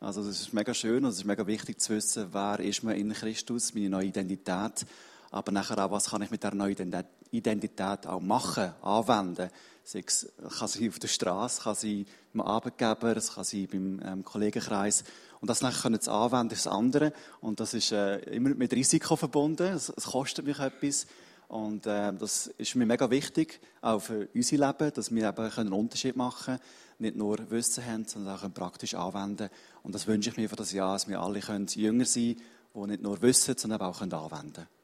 [0.00, 2.96] Also das ist mega schön und es ist mega wichtig zu wissen, wer ist man
[2.96, 4.86] in Christus, meine neue Identität.
[5.30, 9.50] Aber nachher auch, was kann ich mit der neuen Identität auch machen, anwenden.
[9.84, 14.00] Sei es, kann sie auf der Straße, kann sie beim Arbeitgeber, es kann sie beim
[14.04, 15.04] ähm, Kollegenkreis.
[15.40, 17.12] Und das nachher können sie anwenden das andere.
[17.40, 19.66] Und das ist äh, immer mit Risiko verbunden.
[19.72, 21.06] Es, es kostet mich etwas.
[21.48, 25.72] Und äh, das ist mir mega wichtig, auch für unser Leben, dass wir eben einen
[25.72, 26.60] Unterschied machen können.
[27.00, 29.48] Nicht nur Wissen haben, sondern auch praktisch anwenden
[29.82, 32.84] Und das wünsche ich mir für das Jahr, dass wir alle können jünger sein können,
[32.84, 34.79] die nicht nur wissen, sondern auch anwenden können.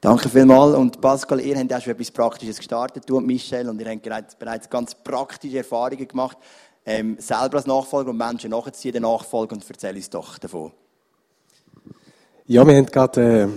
[0.00, 0.76] Danke vielmals.
[0.76, 4.38] Und Pascal, ihr habt auch schon etwas Praktisches gestartet, du und Michelle, und ihr habt
[4.38, 6.36] bereits ganz praktische Erfahrungen gemacht,
[6.84, 10.72] ähm, selber als Nachfolger und Menschen nachzuziehen, den Nachfolger, und erzähl uns doch davon.
[12.46, 13.48] Ja, wir haben gerade, äh,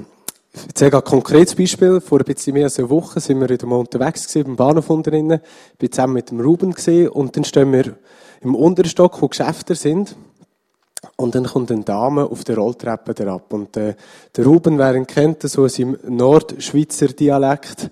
[0.54, 2.02] ich erzähle gerade ein konkretes Beispiel.
[2.02, 4.89] Vor ein bisschen mehr als einer Woche sind wir wieder mal unterwegs gewesen, beim Bahnhof
[4.89, 5.41] unten drinnen.
[5.73, 7.97] Ich bin zusammen mit dem Ruben gesehen, und dann stehen wir
[8.41, 10.15] im unteren Stock, wo Geschäfte sind.
[11.15, 13.53] Und dann kommt eine Dame auf der Rolltreppe herab.
[13.53, 13.95] Und äh,
[14.35, 17.89] der Ruben, wer ihn kennt, so aus im Nordschweizer Dialekt,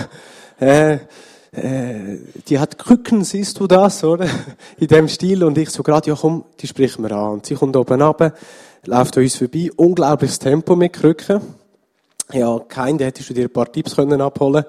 [0.60, 0.98] äh, äh,
[2.48, 4.26] die hat Krücken, siehst du das, oder?
[4.78, 5.44] In dem Stil.
[5.44, 7.32] Und ich so gerade, ja komm, die spricht mir an.
[7.34, 8.32] Und sie kommt oben runter,
[8.84, 11.40] läuft an uns vorbei, unglaubliches Tempo mit Krücken.
[12.32, 14.64] Ja, kein, der hättest du dir ein paar Tipps können abholen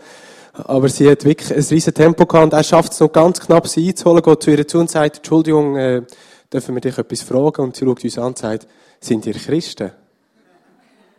[0.66, 3.68] aber sie hat wirklich ein riesen Tempo gehabt und er schafft es noch ganz knapp,
[3.68, 6.02] sie einzuholen, geht zu ihr zu und sagt, Entschuldigung, äh,
[6.52, 7.62] dürfen wir dich etwas fragen?
[7.62, 8.68] Und sie schaut uns an und sagt,
[9.00, 9.92] sind ihr Christen?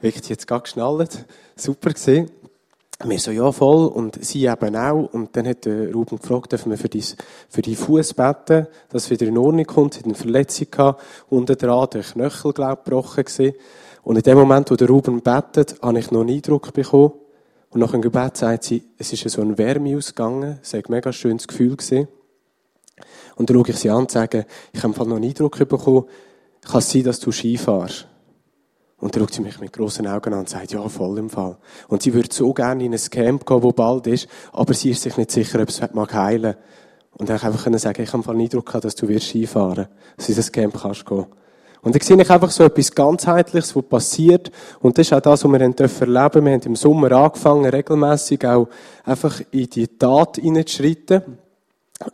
[0.00, 1.24] Wirklich jetzt gar geschnallt.
[1.56, 2.30] Super gesehen.
[3.04, 3.86] Wir so, ja, voll.
[3.86, 5.08] Und sie eben auch.
[5.12, 7.04] Und dann hat der Ruben gefragt, dürfen wir für dein,
[7.48, 9.94] für deinen Fuß beten, dass es wieder in Ordnung kommt.
[9.94, 11.02] Sie hat eine Verletzung gehabt.
[11.28, 13.54] Unten dran der Knöchel, glaub gebrochen gewesen.
[14.02, 17.12] Und in dem Moment, wo der Ruben betet, habe ich noch einen Eindruck bekommen.
[17.70, 20.58] Und nach dem Gebet sagt sie, es ist so eine Wärme ausgegangen.
[20.62, 22.08] Es war ein mega schönes Gefühl gewesen.
[23.36, 26.04] Und dann schaue ich sie an und sage, ich habe noch einen Eindruck bekommen,
[26.62, 28.06] kann es sein, dass du Ski fährst?
[29.00, 31.56] Und dann schaut sie mich mit grossen Augen an und sagt, ja, voll im Fall.
[31.86, 35.02] Und sie würde so gerne in ein Camp gehen, wo bald ist, aber sie ist
[35.02, 36.56] sich nicht sicher, ob es mag heilen.
[37.12, 40.26] Und dann einfach können sagen, ich habe den Eindruck gehabt, dass du wirst Skifahren, dass
[40.26, 41.26] du in das Camp kannst gehen.
[41.80, 44.50] Und dann sehe ich einfach so etwas ganzheitliches, was passiert.
[44.80, 48.44] Und das ist auch das, was wir erleben dürfen Wir haben im Sommer angefangen, regelmäßig
[48.46, 48.68] auch
[49.04, 51.38] einfach in die Tat hineinzuschreiten.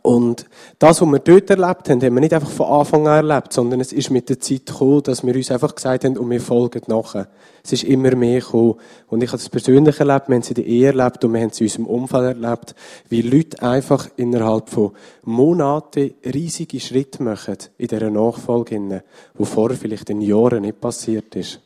[0.00, 0.46] Und
[0.78, 3.80] das, was wir dort erlebt haben, haben wir nicht einfach von Anfang an erlebt, sondern
[3.80, 6.80] es ist mit der Zeit gekommen, dass wir uns einfach gesagt haben, und wir folgen
[6.86, 7.28] nachher.
[7.62, 8.76] Es ist immer mehr gekommen.
[9.08, 11.40] Und ich habe es persönlich erlebt, wir haben es in der Ehe erlebt und wir
[11.42, 12.74] haben es in unserem Umfeld erlebt,
[13.10, 14.92] wie Leute einfach innerhalb von
[15.22, 21.60] Monaten riesige Schritte machen in dieser Nachfolge, wo vorher vielleicht in Jahren nicht passiert ist.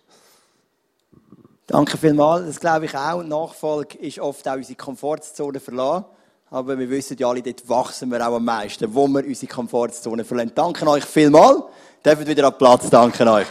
[1.69, 2.47] Danke vielmals.
[2.47, 3.23] Das glaube ich auch.
[3.23, 6.18] Nachfolge ist oft auch unsere Komfortzone verlassen.
[6.51, 10.25] Aber wir wissen ja alle, dort wachsen wir auch am meisten, wo wir unsere Komfortzone
[10.25, 10.53] verlassen.
[10.55, 11.63] Danke euch vielmals.
[12.03, 12.89] Dürft wieder an Platz.
[12.89, 13.47] Danke euch.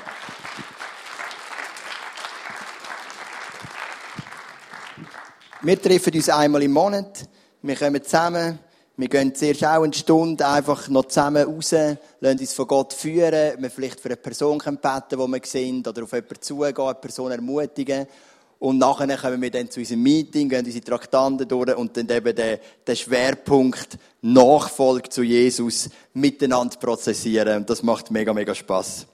[5.62, 7.28] Wir treffen uns einmal im Monat.
[7.62, 8.58] Wir kommen zusammen.
[8.96, 13.62] Wir gehen zuerst auch eine Stunde einfach noch zusammen raus, lassen uns von Gott führen.
[13.62, 14.80] Wir vielleicht für eine Person beten,
[15.12, 18.08] die wir sehen, oder auf jemanden zugehen, eine Person ermutigen.
[18.60, 22.36] Und nachher kommen wir dann zu unserem Meeting, gehen unsere Traktanten durch und dann eben
[22.36, 27.58] den, den Schwerpunkt Nachfolge zu Jesus miteinander prozessieren.
[27.58, 29.06] Und das macht mega, mega Spass.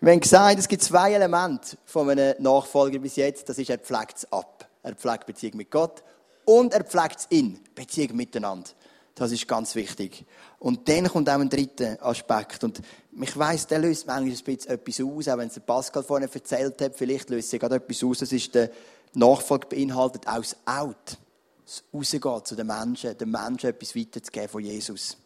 [0.00, 3.48] Wir haben gesagt, es gibt zwei Elemente von einem Nachfolger bis jetzt.
[3.48, 4.68] Das ist, er pflegt es ab.
[4.82, 6.04] Er pflegt Beziehung mit Gott
[6.44, 7.58] und er pflegt es in.
[7.74, 8.70] Beziehung miteinander.
[9.16, 10.26] Das ist ganz wichtig.
[10.58, 12.62] Und dann kommt auch ein dritter Aspekt.
[12.64, 12.82] Und
[13.18, 16.80] ich weiss, der löst manchmal ein bisschen etwas aus, auch wenn es Pascal vorhin erzählt
[16.82, 18.18] hat, vielleicht löst er gerade etwas aus.
[18.18, 18.70] Das ist der
[19.14, 21.16] Nachfolge beinhaltet auch das Out.
[21.64, 25.16] Das Rausgehen zu den Menschen, den Menschen etwas weiterzugeben von Jesus.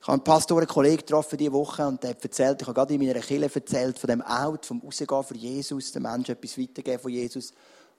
[0.00, 2.74] Ich habe einen Pastor, einen Kollegen getroffen diese Woche und der hat erzählt, ich habe
[2.74, 6.56] gerade in meiner Kirche erzählt von dem Out, vom Rausgehen für Jesus, den Menschen etwas
[6.56, 7.52] weitergeben von Jesus.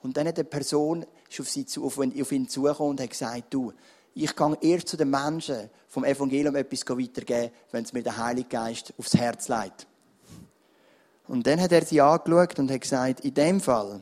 [0.03, 1.05] Und dann hat eine Person
[1.39, 1.97] auf, sie zu, auf
[2.31, 3.73] ihn zugekommen und hat gesagt, du,
[4.13, 8.49] ich gehe erst zu den Menschen vom Evangelium etwas weitergeben, wenn es mir der Heilige
[8.49, 9.87] Geist aufs Herz legt.
[11.27, 14.01] Und dann hat er sie angeschaut und hat gesagt, in dem Fall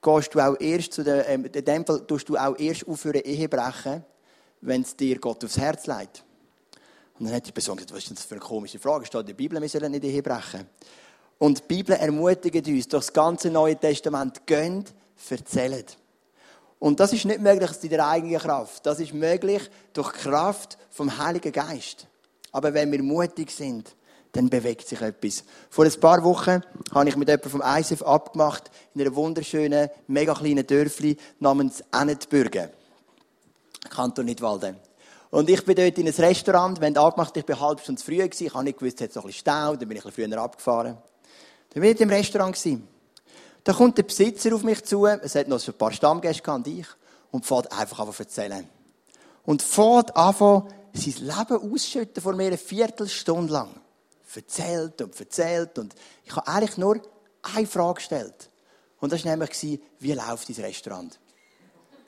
[0.00, 3.22] gehst du auch erst zu der, äh, in dem Fall tust du auch erst aufhören,
[3.22, 4.04] Ehe brechen,
[4.60, 6.24] wenn es dir Gott aufs Herz legt.
[7.18, 9.04] Und dann hat die Person gesagt, was ist das für eine komische Frage?
[9.06, 10.66] Steht in der Bibel, wir sollen nicht Ehe brechen.
[11.38, 14.94] Und die Bibel ermutigt uns, durch das ganze Neue Testament, gönnt,
[15.30, 15.96] erzählt.
[16.78, 18.84] Und das ist nicht möglich aus deiner eigenen Kraft.
[18.84, 22.06] Das ist möglich durch die Kraft vom Heiligen Geist.
[22.52, 23.94] Aber wenn wir mutig sind,
[24.32, 25.44] dann bewegt sich etwas.
[25.70, 30.34] Vor ein paar Wochen habe ich mit jemandem vom ISF abgemacht, in einer wunderschönen, mega
[30.34, 32.68] kleinen Dörfli namens Ennetbürgen.
[33.88, 34.76] Kanton Nidwalden.
[35.30, 38.18] Und ich bin dort in einem Restaurant, haben abgemacht, ich bin halb Stunde zu früh
[38.18, 40.10] gewesen, ich habe nicht gewusst, es hat noch ein bisschen Stau, dann bin ich ein
[40.10, 40.98] bisschen früher abgefahren.
[41.70, 42.88] Dann bin ich im Restaurant gewesen.
[43.64, 46.78] Da kommt der Besitzer auf mich zu, es hat noch ein paar Stammgäste gehabt und
[46.78, 46.86] ich,
[47.30, 48.68] und fährt einfach an zu erzählen.
[49.44, 50.34] Und fährt an,
[50.92, 53.80] sein Leben ausschütten vor mir eine Viertelstunde lang.
[54.34, 57.00] Erzählt und erzählt und ich habe eigentlich nur
[57.54, 58.50] eine Frage gestellt.
[58.98, 61.18] Und das war nämlich, wie läuft dein Restaurant?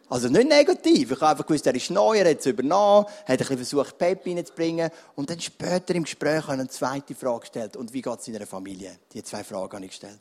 [0.09, 1.11] Also nicht negativ.
[1.11, 3.99] Ich habe einfach gewusst, er ist neu, er hat es übernommen, hat ein bisschen versucht,
[3.99, 4.91] Pep reinzubringen.
[5.15, 7.77] Und dann später im Gespräch habe ich eine zweite Frage gestellt.
[7.77, 8.99] Und wie geht es in der Familie?
[9.13, 10.21] Die zwei Fragen habe ich gestellt.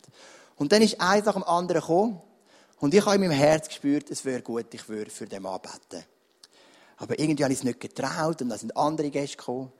[0.58, 2.22] Und dann ist eins nach dem anderen gekommen.
[2.80, 5.60] Und ich habe in meinem Herz gespürt, es wäre gut, ich würde für den Mann
[5.62, 6.04] beten.
[6.98, 9.72] Aber irgendwie habe ich es nicht getraut und dann sind andere Gäste gekommen.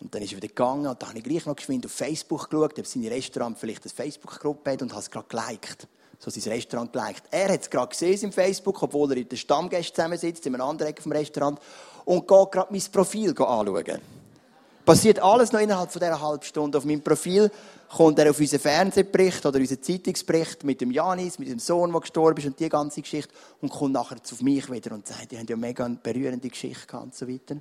[0.00, 2.50] Und dann ist er wieder gegangen und dann habe ich gleich noch geschwind auf Facebook
[2.50, 5.88] geschaut, ob seine Restaurant vielleicht eine Facebook-Gruppe hat und habe es gerade geliked.
[6.18, 7.24] So sein Restaurant geliked.
[7.30, 10.68] Er hat es gerade gesehen im Facebook, obwohl er in der Stammgäste zusammensitzt, in einem
[10.68, 11.58] anderen Ecke vom Restaurant
[12.04, 14.00] und geht gerade mein Profil anschauen.
[14.84, 16.78] Passiert alles noch innerhalb von dieser halben Stunde.
[16.78, 17.50] Auf meinem Profil
[17.88, 22.00] kommt er auf unseren Fernsehbericht oder unseren Zeitungsbericht mit dem Janis, mit dem Sohn, der
[22.00, 25.38] gestorben ist und die ganze Geschichte und kommt nachher auf mich wieder und sagt, die
[25.38, 27.60] haben ja mega eine berührende Geschichte gehabt und so weiter.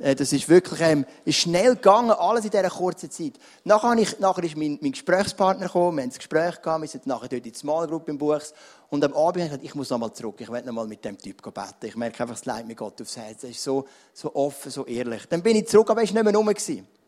[0.00, 3.34] Äh, das ist wirklich ähm, ist schnell gegangen, alles in dieser kurzen Zeit.
[3.64, 7.06] Nachher, ich, nachher ist mein, mein Gesprächspartner gekommen, wir haben ein Gespräch gehabt, wir sind
[7.06, 8.54] nachher dort in die Small Group im Buchs
[8.88, 11.18] und am Abend habe ich gesagt, ich muss nochmal zurück, ich werde nochmal mit dem
[11.18, 11.86] Typ beten.
[11.86, 13.44] Ich merke einfach, es leidet mir Gott aufs Herz.
[13.44, 15.26] Er ist so, so offen, so ehrlich.
[15.28, 16.99] Dann bin ich zurück, aber er war nicht mehr rum.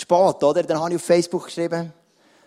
[0.00, 0.62] Spät, oder?
[0.62, 1.92] Dann habe ich auf Facebook geschrieben,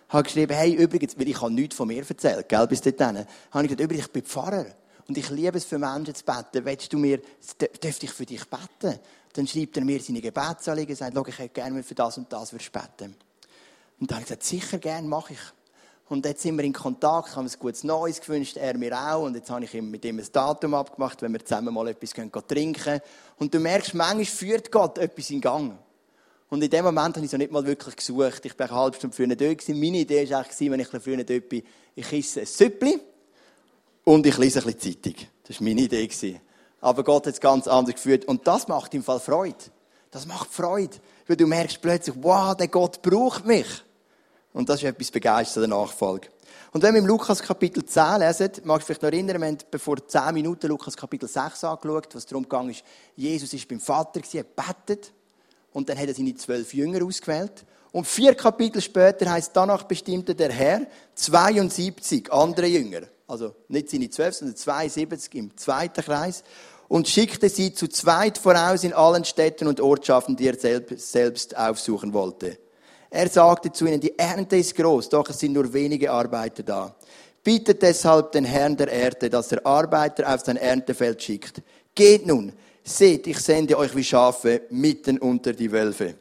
[0.10, 3.64] habe geschrieben, hey, übrigens, weil ich habe nichts von mir erzählt, gell, bis dahin, habe
[3.64, 4.66] ich gesagt, übrigens, ich bin Pfarrer.
[5.08, 6.66] Und ich liebe es, für Menschen zu beten.
[6.66, 7.20] Willst du mir,
[7.82, 9.00] dürfte ich für dich beten?
[9.34, 13.16] Dann schreibt er mir seine Gebetsanliegen sagt, ich hätte gerne für das und das beten.
[14.00, 15.40] Und dann habe ich gesagt, sicher gerne, mache ich.
[16.10, 19.24] Und jetzt sind wir in Kontakt, haben uns gutes Neues gewünscht, er mir auch.
[19.24, 22.74] Und jetzt habe ich mit ihm ein Datum abgemacht, wenn wir zusammen mal etwas trinken
[22.74, 23.02] können.
[23.38, 25.78] Und du merkst, manchmal führt Gott etwas in Gang.
[26.54, 28.46] Und in dem Moment habe ich so nicht mal wirklich gesucht.
[28.46, 29.80] Ich bin eine halbe Stunde früher dort gewesen.
[29.80, 31.64] Meine Idee war eigentlich, wenn ich früher dort bin,
[31.96, 33.00] ich esse ein Süppli
[34.04, 35.28] und ich lese ein bisschen Zeitung.
[35.48, 36.40] Das war meine Idee.
[36.80, 38.26] Aber Gott hat es ganz anders geführt.
[38.26, 39.58] Und das macht im Fall Freude.
[40.12, 40.96] Das macht Freude.
[41.26, 43.66] Weil du merkst plötzlich, wow, der Gott braucht mich.
[44.54, 46.28] Und das ist etwas begeisternde Nachfolge.
[46.72, 49.58] Und wenn wir im Lukas Kapitel 10 lesen, magst du vielleicht noch erinnern, wir haben
[49.72, 52.76] bevor 10 Minuten Lukas Kapitel 6 angeschaut, was darum ging,
[53.16, 55.14] Jesus ist beim Vater gewesen, hat betet.
[55.74, 57.66] Und dann hat er seine zwölf Jünger ausgewählt.
[57.92, 63.02] Und vier Kapitel später heißt danach bestimmte der Herr 72 andere Jünger.
[63.28, 66.44] Also nicht seine zwölf, sondern 72 im zweiten Kreis.
[66.88, 72.14] Und schickte sie zu zweit voraus in allen Städten und Ortschaften, die er selbst aufsuchen
[72.14, 72.58] wollte.
[73.10, 76.96] Er sagte zu ihnen, die Ernte ist groß, doch es sind nur wenige Arbeiter da.
[77.44, 81.62] Bittet deshalb den Herrn der Erde, dass er Arbeiter auf sein Erntefeld schickt.
[81.94, 86.16] Geht nun, seht, ich sende euch wie Schafe mitten unter die Wölfe.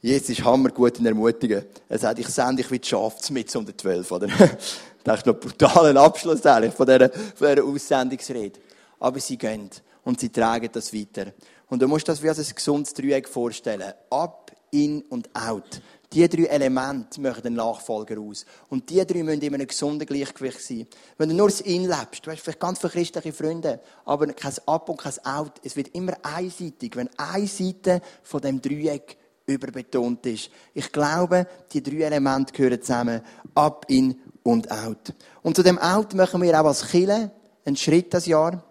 [0.00, 1.64] Jesus ist hammergut in Ermutigen.
[1.88, 4.28] Er sagt, ich sende dich wie die Schafe mit unter die Wölfe, oder?
[5.04, 8.60] das ist noch ein brutaler Abschluss eigentlich von dieser, von dieser Aussendungsrede.
[9.00, 9.70] Aber sie gehen
[10.04, 11.32] und sie tragen das weiter.
[11.68, 13.92] Und du musst das wie als ein gesundes Dreieck vorstellen.
[14.10, 15.80] Ab, in und out.
[16.14, 18.46] Die drei Elemente machen den Nachfolger aus.
[18.68, 20.86] Und die drei müssen in einem gesunden Gleichgewicht sein.
[21.18, 24.54] Wenn du nur das In lebst, du hast vielleicht ganz viele christliche Freunde, aber kein
[24.66, 25.54] Ab und kein Out.
[25.64, 30.50] Es wird immer einseitig, wenn eine Seite von dem Dreieck überbetont ist.
[30.72, 33.20] Ich glaube, die drei Elemente gehören zusammen.
[33.56, 35.12] Ab, In und Out.
[35.42, 37.32] Und zu dem Out machen wir auch als Kille
[37.64, 38.62] einen Schritt das Jahr.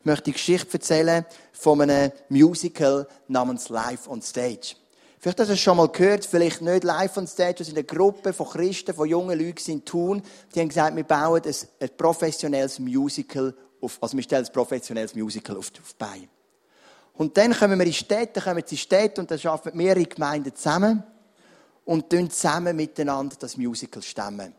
[0.00, 4.76] Ich möchte die Geschichte erzählen von einem Musical namens Live on Stage.
[5.22, 7.56] Vielleicht hast du es schon mal gehört, vielleicht nicht live on stage.
[7.58, 10.22] Das sind eine Gruppe von Christen, von jungen Leuten in Thun.
[10.54, 15.14] Die haben gesagt, wir bauen ein, ein professionelles Musical auf, also wir stellen ein professionelles
[15.14, 16.28] Musical auf, auf Beine.
[17.14, 20.54] Und dann kommen wir in Städte, kommen sie in Städte und dann arbeiten mehrere Gemeinden
[20.54, 21.02] zusammen
[21.84, 24.54] und tun zusammen miteinander das Musical stemmen.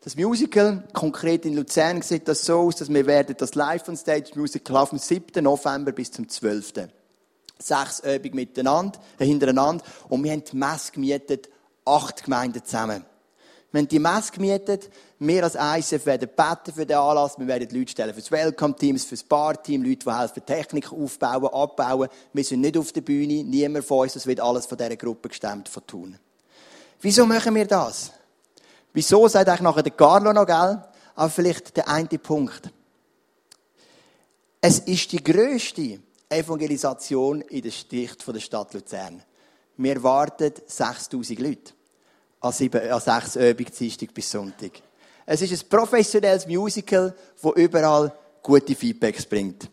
[0.00, 3.98] Das Musical, konkret in Luzern, sieht das so aus, dass wir werden das Live on
[3.98, 5.44] Stage Musical vom 7.
[5.44, 6.72] November bis zum 12
[7.58, 9.84] sechs Übungen miteinander, äh, hintereinander.
[10.08, 11.48] Und wir haben die Messe gemietet,
[11.84, 13.04] acht Gemeinden zusammen.
[13.70, 14.90] Wir haben die Messe gemietet.
[15.18, 17.38] Wir als ICF werden beten für den Anlass.
[17.38, 22.08] Wir werden Leute stellen fürs Welcome-Team, fürs Bar-Team, Leute, die helfen, Technik aufbauen, abbauen.
[22.32, 24.14] Wir sind nicht auf der Bühne, niemand von uns.
[24.14, 26.18] Das wird alles von dieser Gruppe gestemmt, von tun.
[27.00, 28.12] Wieso machen wir das?
[28.94, 30.82] Wieso sagt eigentlich nachher der Carlo noch, gell?
[31.14, 32.70] Aber vielleicht der eine Punkt.
[34.60, 39.22] Es ist die grösste Evangelisation in der Sticht der Stadt Luzern.
[39.76, 41.72] Wir warten 6000 Leute
[42.40, 44.72] an, sechs Übungen, Dienstag bis Sonntag.
[45.24, 48.12] Es ist ein professionelles Musical, das überall
[48.42, 49.70] gute Feedbacks bringt.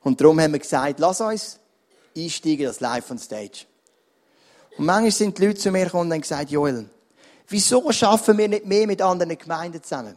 [0.00, 1.58] Und darum haben wir gesagt, lass uns
[2.16, 3.66] einsteigen, das Live on Stage.
[4.76, 6.88] Und manchmal sind die Leute zu mir gekommen und haben gesagt, Joel,
[7.48, 10.16] wieso schaffen wir nicht mehr mit anderen Gemeinden zusammen?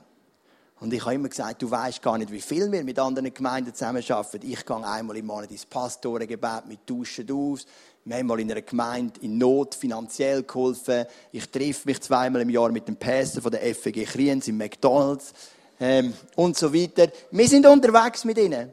[0.86, 3.74] Und ich habe immer gesagt, du weißt gar nicht, wie viel wir mit anderen Gemeinden
[3.74, 4.48] zusammenarbeiten.
[4.48, 7.65] Ich gehe einmal im Monat ins Pastorengebet mit Duschen aus.
[8.04, 11.06] Wir haben mal in einer Gemeinde in Not finanziell geholfen.
[11.32, 15.34] Ich treffe mich zweimal im Jahr mit dem Pastor von der FG Kriens im McDonalds
[15.80, 17.12] ähm, und so weiter.
[17.32, 18.71] Wir sind unterwegs mit ihnen.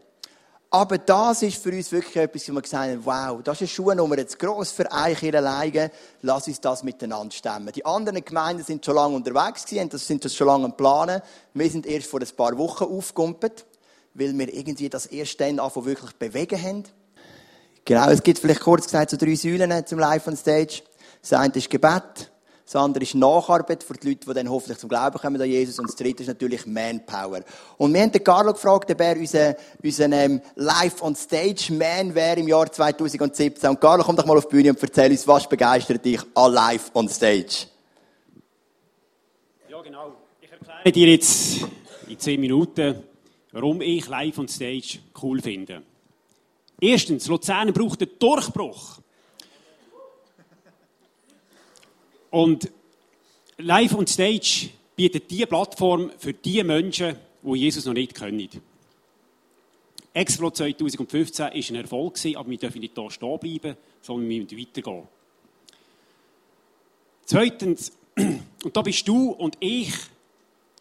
[0.75, 3.69] Aber das ist für uns wirklich etwas, wo wir gesagt haben, wow, das ist eine
[3.69, 5.91] Schuhnummer jetzt gross für euch ihr alleine.
[6.23, 7.71] Lass uns das miteinander stemmen.
[7.75, 11.21] Die anderen Gemeinden sind schon lange unterwegs gewesen, das sind schon lange am Planen.
[11.53, 13.67] Wir sind erst vor ein paar Wochen aufgekumpelt,
[14.15, 16.85] weil wir irgendwie das erst dann anfangen wirklich bewegen haben.
[17.85, 20.85] Genau, es gibt vielleicht kurz gesagt so drei Säulen zum Live on Stage.
[21.21, 22.32] Das eine ist Gebet.
[22.73, 25.79] Das andere ist Nacharbeit für die Leute, die dann hoffentlich zum Glauben kommen an Jesus.
[25.79, 27.41] Und das dritte ist natürlich Manpower.
[27.77, 32.73] Und wir haben den Carlo gefragt, ob er unser, unser ähm, Live-on-Stage-Man wäre im Jahr
[32.73, 33.69] 2017.
[33.69, 36.51] Und Carlo, komm doch mal auf die Bühne und erzähl uns, was begeistert dich an
[36.51, 37.67] Live-on-Stage?
[39.69, 40.15] Ja, genau.
[40.41, 41.67] Ich erkläre dir jetzt
[42.09, 43.03] in zehn Minuten,
[43.51, 45.83] warum ich Live-on-Stage cool finde.
[46.81, 49.02] Erstens, Luzern braucht einen Durchbruch.
[52.33, 52.71] Und
[53.59, 58.49] Live on Stage bietet die Plattform für die Menschen, die Jesus noch nicht kennen.
[60.15, 64.59] Explo 2015 war ein Erfolg, aber wir dürfen nicht hier stehen bleiben, sondern wir müssen
[64.59, 65.09] weitergehen.
[67.27, 69.93] Zweitens, und da bist du und ich,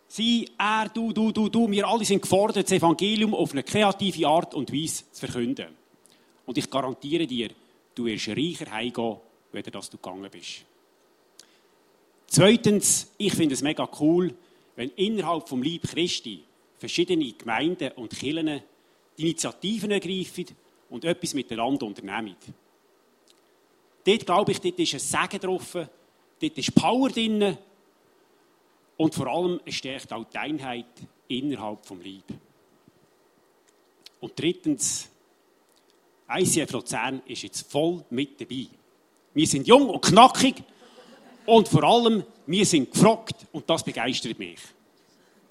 [0.07, 4.25] sie, er, du, du, du, du, wir alle sind gefordert, das Evangelium auf eine kreative
[4.25, 5.67] Art und Weise zu verkünden.
[6.45, 7.49] Und ich garantiere dir,
[7.93, 9.17] du wirst reicher heimgehen,
[9.51, 10.65] wenn du gegangen bist.
[12.33, 14.33] Zweitens, ich finde es mega cool,
[14.77, 16.41] wenn innerhalb vom Lieb Christi
[16.77, 18.61] verschiedene Gemeinden und Kirchen
[19.17, 20.45] die Initiativen ergreifen
[20.89, 22.37] und etwas miteinander unternehmen.
[24.05, 27.57] Dort glaube ich, dort ist ein Segen drauf, dort ist Power drin
[28.95, 30.85] und vor allem stärkt auch die Einheit
[31.27, 32.23] innerhalb vom Leib.
[34.21, 35.09] Und drittens,
[36.29, 38.67] ICF Luzern ist jetzt voll mit dabei.
[39.33, 40.63] Wir sind jung und knackig
[41.45, 44.59] und vor allem, wir sind gefragt und das begeistert mich.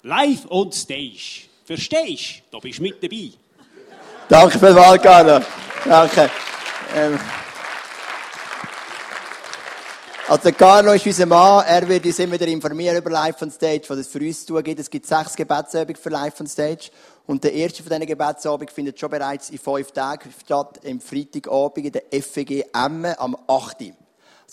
[0.03, 1.47] Live on Stage.
[1.65, 2.57] Verstehst du?
[2.57, 3.31] Da bist du mit dabei.
[4.27, 5.45] Danke vielmals, Carlo.
[5.85, 6.29] Danke.
[6.95, 7.19] Ähm.
[10.27, 11.65] Also Carlo ist unser Mann.
[11.67, 14.53] Er wird uns immer wieder informieren über Live on Stage, was es für uns zu
[14.53, 14.79] tun gibt.
[14.79, 16.89] Es gibt sechs Gebetsübungen für Live on Stage.
[17.27, 21.85] Und der erste von diesen Gebetsabenden findet schon bereits in fünf Tagen statt, am Freitagabend
[21.85, 23.93] in der FEG Emmen am 8.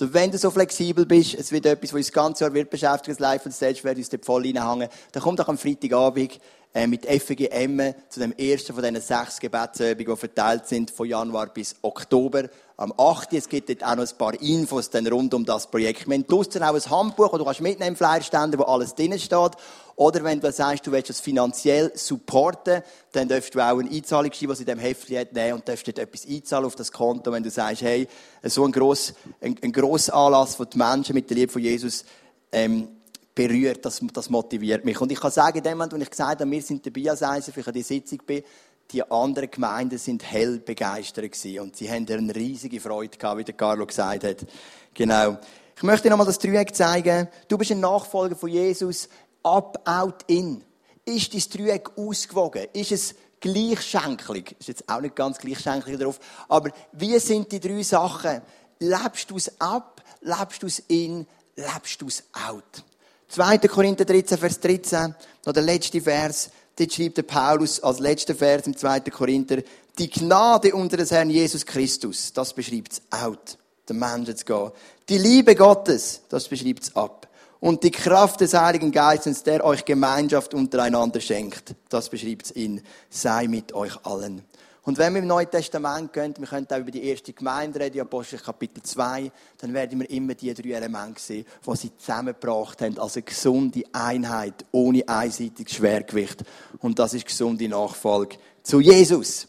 [0.00, 2.70] Also wenn du so flexibel bist, es wird etwas, was uns das ganze Jahr wird
[2.70, 6.38] beschäftigen, das Live on Stage, werden uns dort voll reinhängen, dann komm doch am Freitagabend
[6.72, 11.48] äh, mit Emmen zu dem ersten von diesen sechs Gebetsübungen, die verteilt sind von Januar
[11.48, 12.44] bis Oktober
[12.76, 13.32] am 8.
[13.32, 16.06] Es gibt dort auch noch ein paar Infos dann rund um das Projekt.
[16.06, 19.52] Wir haben draussen auch ein Handbuch, das du kannst mitnehmen, Flyerständer, wo alles drin steht.
[19.98, 24.32] Oder wenn du sagst, du willst das finanziell supporten, dann darfst du auch eine Einzahlung
[24.32, 27.42] schreiben, was in diesem Heftchen nehmen und darfst dort etwas einzahlen auf das Konto, wenn
[27.42, 28.06] du sagst, hey,
[28.44, 32.04] so ein gross, ein, ein grosser Anlass, wo die Menschen mit der Liebe von Jesus,
[32.52, 32.86] ähm,
[33.34, 35.00] berührt, das, das motiviert mich.
[35.00, 37.22] Und ich kann sagen, in dem Moment, wo ich gesagt habe, wir sind dabei als
[37.22, 38.44] ISF, ich an die Sitzung bin,
[38.92, 41.24] die anderen Gemeinden sind hell begeistert.
[41.60, 44.46] Und sie haben eine riesige Freude gehabt, wie der Carlo gesagt hat.
[44.94, 45.38] Genau.
[45.76, 47.28] Ich möchte dir nochmal das Dreieck zeigen.
[47.48, 49.08] Du bist ein Nachfolger von Jesus
[49.42, 50.62] up, out, in.
[51.04, 52.66] Ist dein Dreieck ausgewogen?
[52.72, 54.56] Ist es gleichschenklig?
[54.58, 56.18] Ist jetzt auch nicht ganz gleichschenklig drauf.
[56.48, 58.42] Aber wie sind die drei Sachen?
[58.78, 60.02] Lebst du es ab?
[60.20, 61.26] Lebst du es in?
[61.56, 62.84] Lebst du es out?
[63.28, 63.58] 2.
[63.58, 65.14] Korinther 13, Vers 13,
[65.44, 66.50] noch der letzte Vers.
[66.76, 69.00] Dort schreibt der Paulus als letzter Vers im 2.
[69.00, 69.62] Korinther,
[69.98, 73.58] die Gnade unseres Herrn Jesus Christus, das beschreibt es out,
[73.88, 74.70] den Menschen zu gehen.
[75.08, 77.27] Die Liebe Gottes, das beschreibt es ab
[77.60, 81.74] und die Kraft des Heiligen Geistes, der euch Gemeinschaft untereinander schenkt.
[81.88, 84.42] Das beschreibt es in, sei mit euch allen.
[84.88, 88.00] Und wenn wir im Neuen Testament gehen, wir können auch über die erste Gemeinde reden,
[88.00, 92.98] Apostel Kapitel 2, dann werden wir immer die drei Elemente sehen, die sie zusammengebracht haben,
[92.98, 96.42] als eine gesunde Einheit, ohne einseitiges Schwergewicht.
[96.78, 99.46] Und das ist gesunde Nachfolge zu Jesus.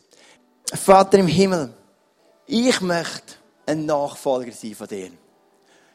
[0.73, 1.73] Vater im Himmel,
[2.45, 3.35] ich möchte
[3.65, 5.11] ein Nachfolger sein von dir.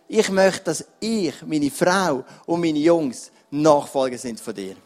[0.08, 4.76] Ich möchte, dass ich, meine Frau und meine Jungs Nachfolger sind von dir.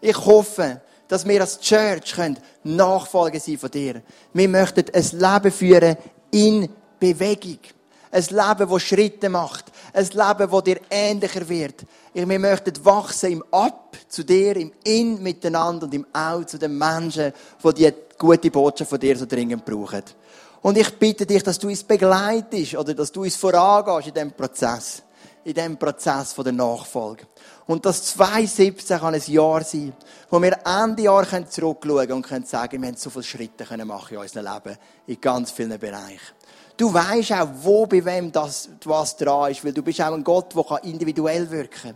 [0.00, 4.02] Ich hoffe, dass wir als Church können Nachfolger sein von dir.
[4.32, 5.96] Wir möchten ein Leben führen
[6.30, 7.58] in Bewegung.
[8.10, 9.66] Ein Leben, das Schritte macht.
[9.92, 11.84] Ein Leben, das dir ähnlicher wird.
[12.12, 16.76] Wir möchten wachsen im Ab zu dir, im In miteinander und im Out zu den
[16.76, 17.32] Menschen,
[17.64, 20.02] die die gute Botschaft von dir so dringend brauchen.
[20.62, 24.32] Und ich bitte dich, dass du uns begleitest oder dass du uns vorangehst in diesem
[24.32, 25.02] Prozess.
[25.44, 27.24] In diesem Prozess der Nachfolge.
[27.66, 29.92] Und das 2017 kann ein Jahr sein,
[30.30, 34.14] wo wir Ende Jahr zurückschauen können und können sagen, wir haben so viele Schritte machen
[34.14, 34.78] in unserem Leben.
[35.08, 36.20] In ganz vielen Bereichen.
[36.76, 40.22] Du weißt auch, wo bei wem das, was dran ist, weil du bist auch ein
[40.22, 41.94] Gott, der individuell wirken kann.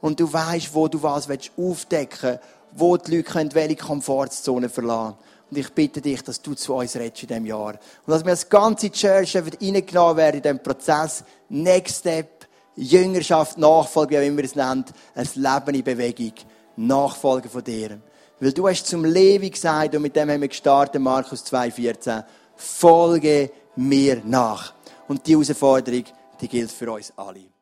[0.00, 2.40] Und du weißt, wo du was aufdecken willst,
[2.76, 5.33] wo die Leute welche Komfortzone verlassen können.
[5.54, 7.74] Und ich bitte dich, dass du zu uns redest in diesem Jahr.
[7.74, 11.22] Und dass wir als ganze Church reingenommen werden in diesem Prozess.
[11.48, 14.92] Next Step, Jüngerschaft, Nachfolge, wie immer es nennt.
[15.14, 16.32] Ein Leben in Bewegung.
[16.74, 18.00] Nachfolge von dir.
[18.40, 22.24] Weil du hast zum Levi gesagt, und mit dem haben wir gestartet, Markus 2,14.
[22.56, 24.74] Folge mir nach.
[25.06, 26.02] Und die Herausforderung,
[26.40, 27.53] die gilt für uns alle.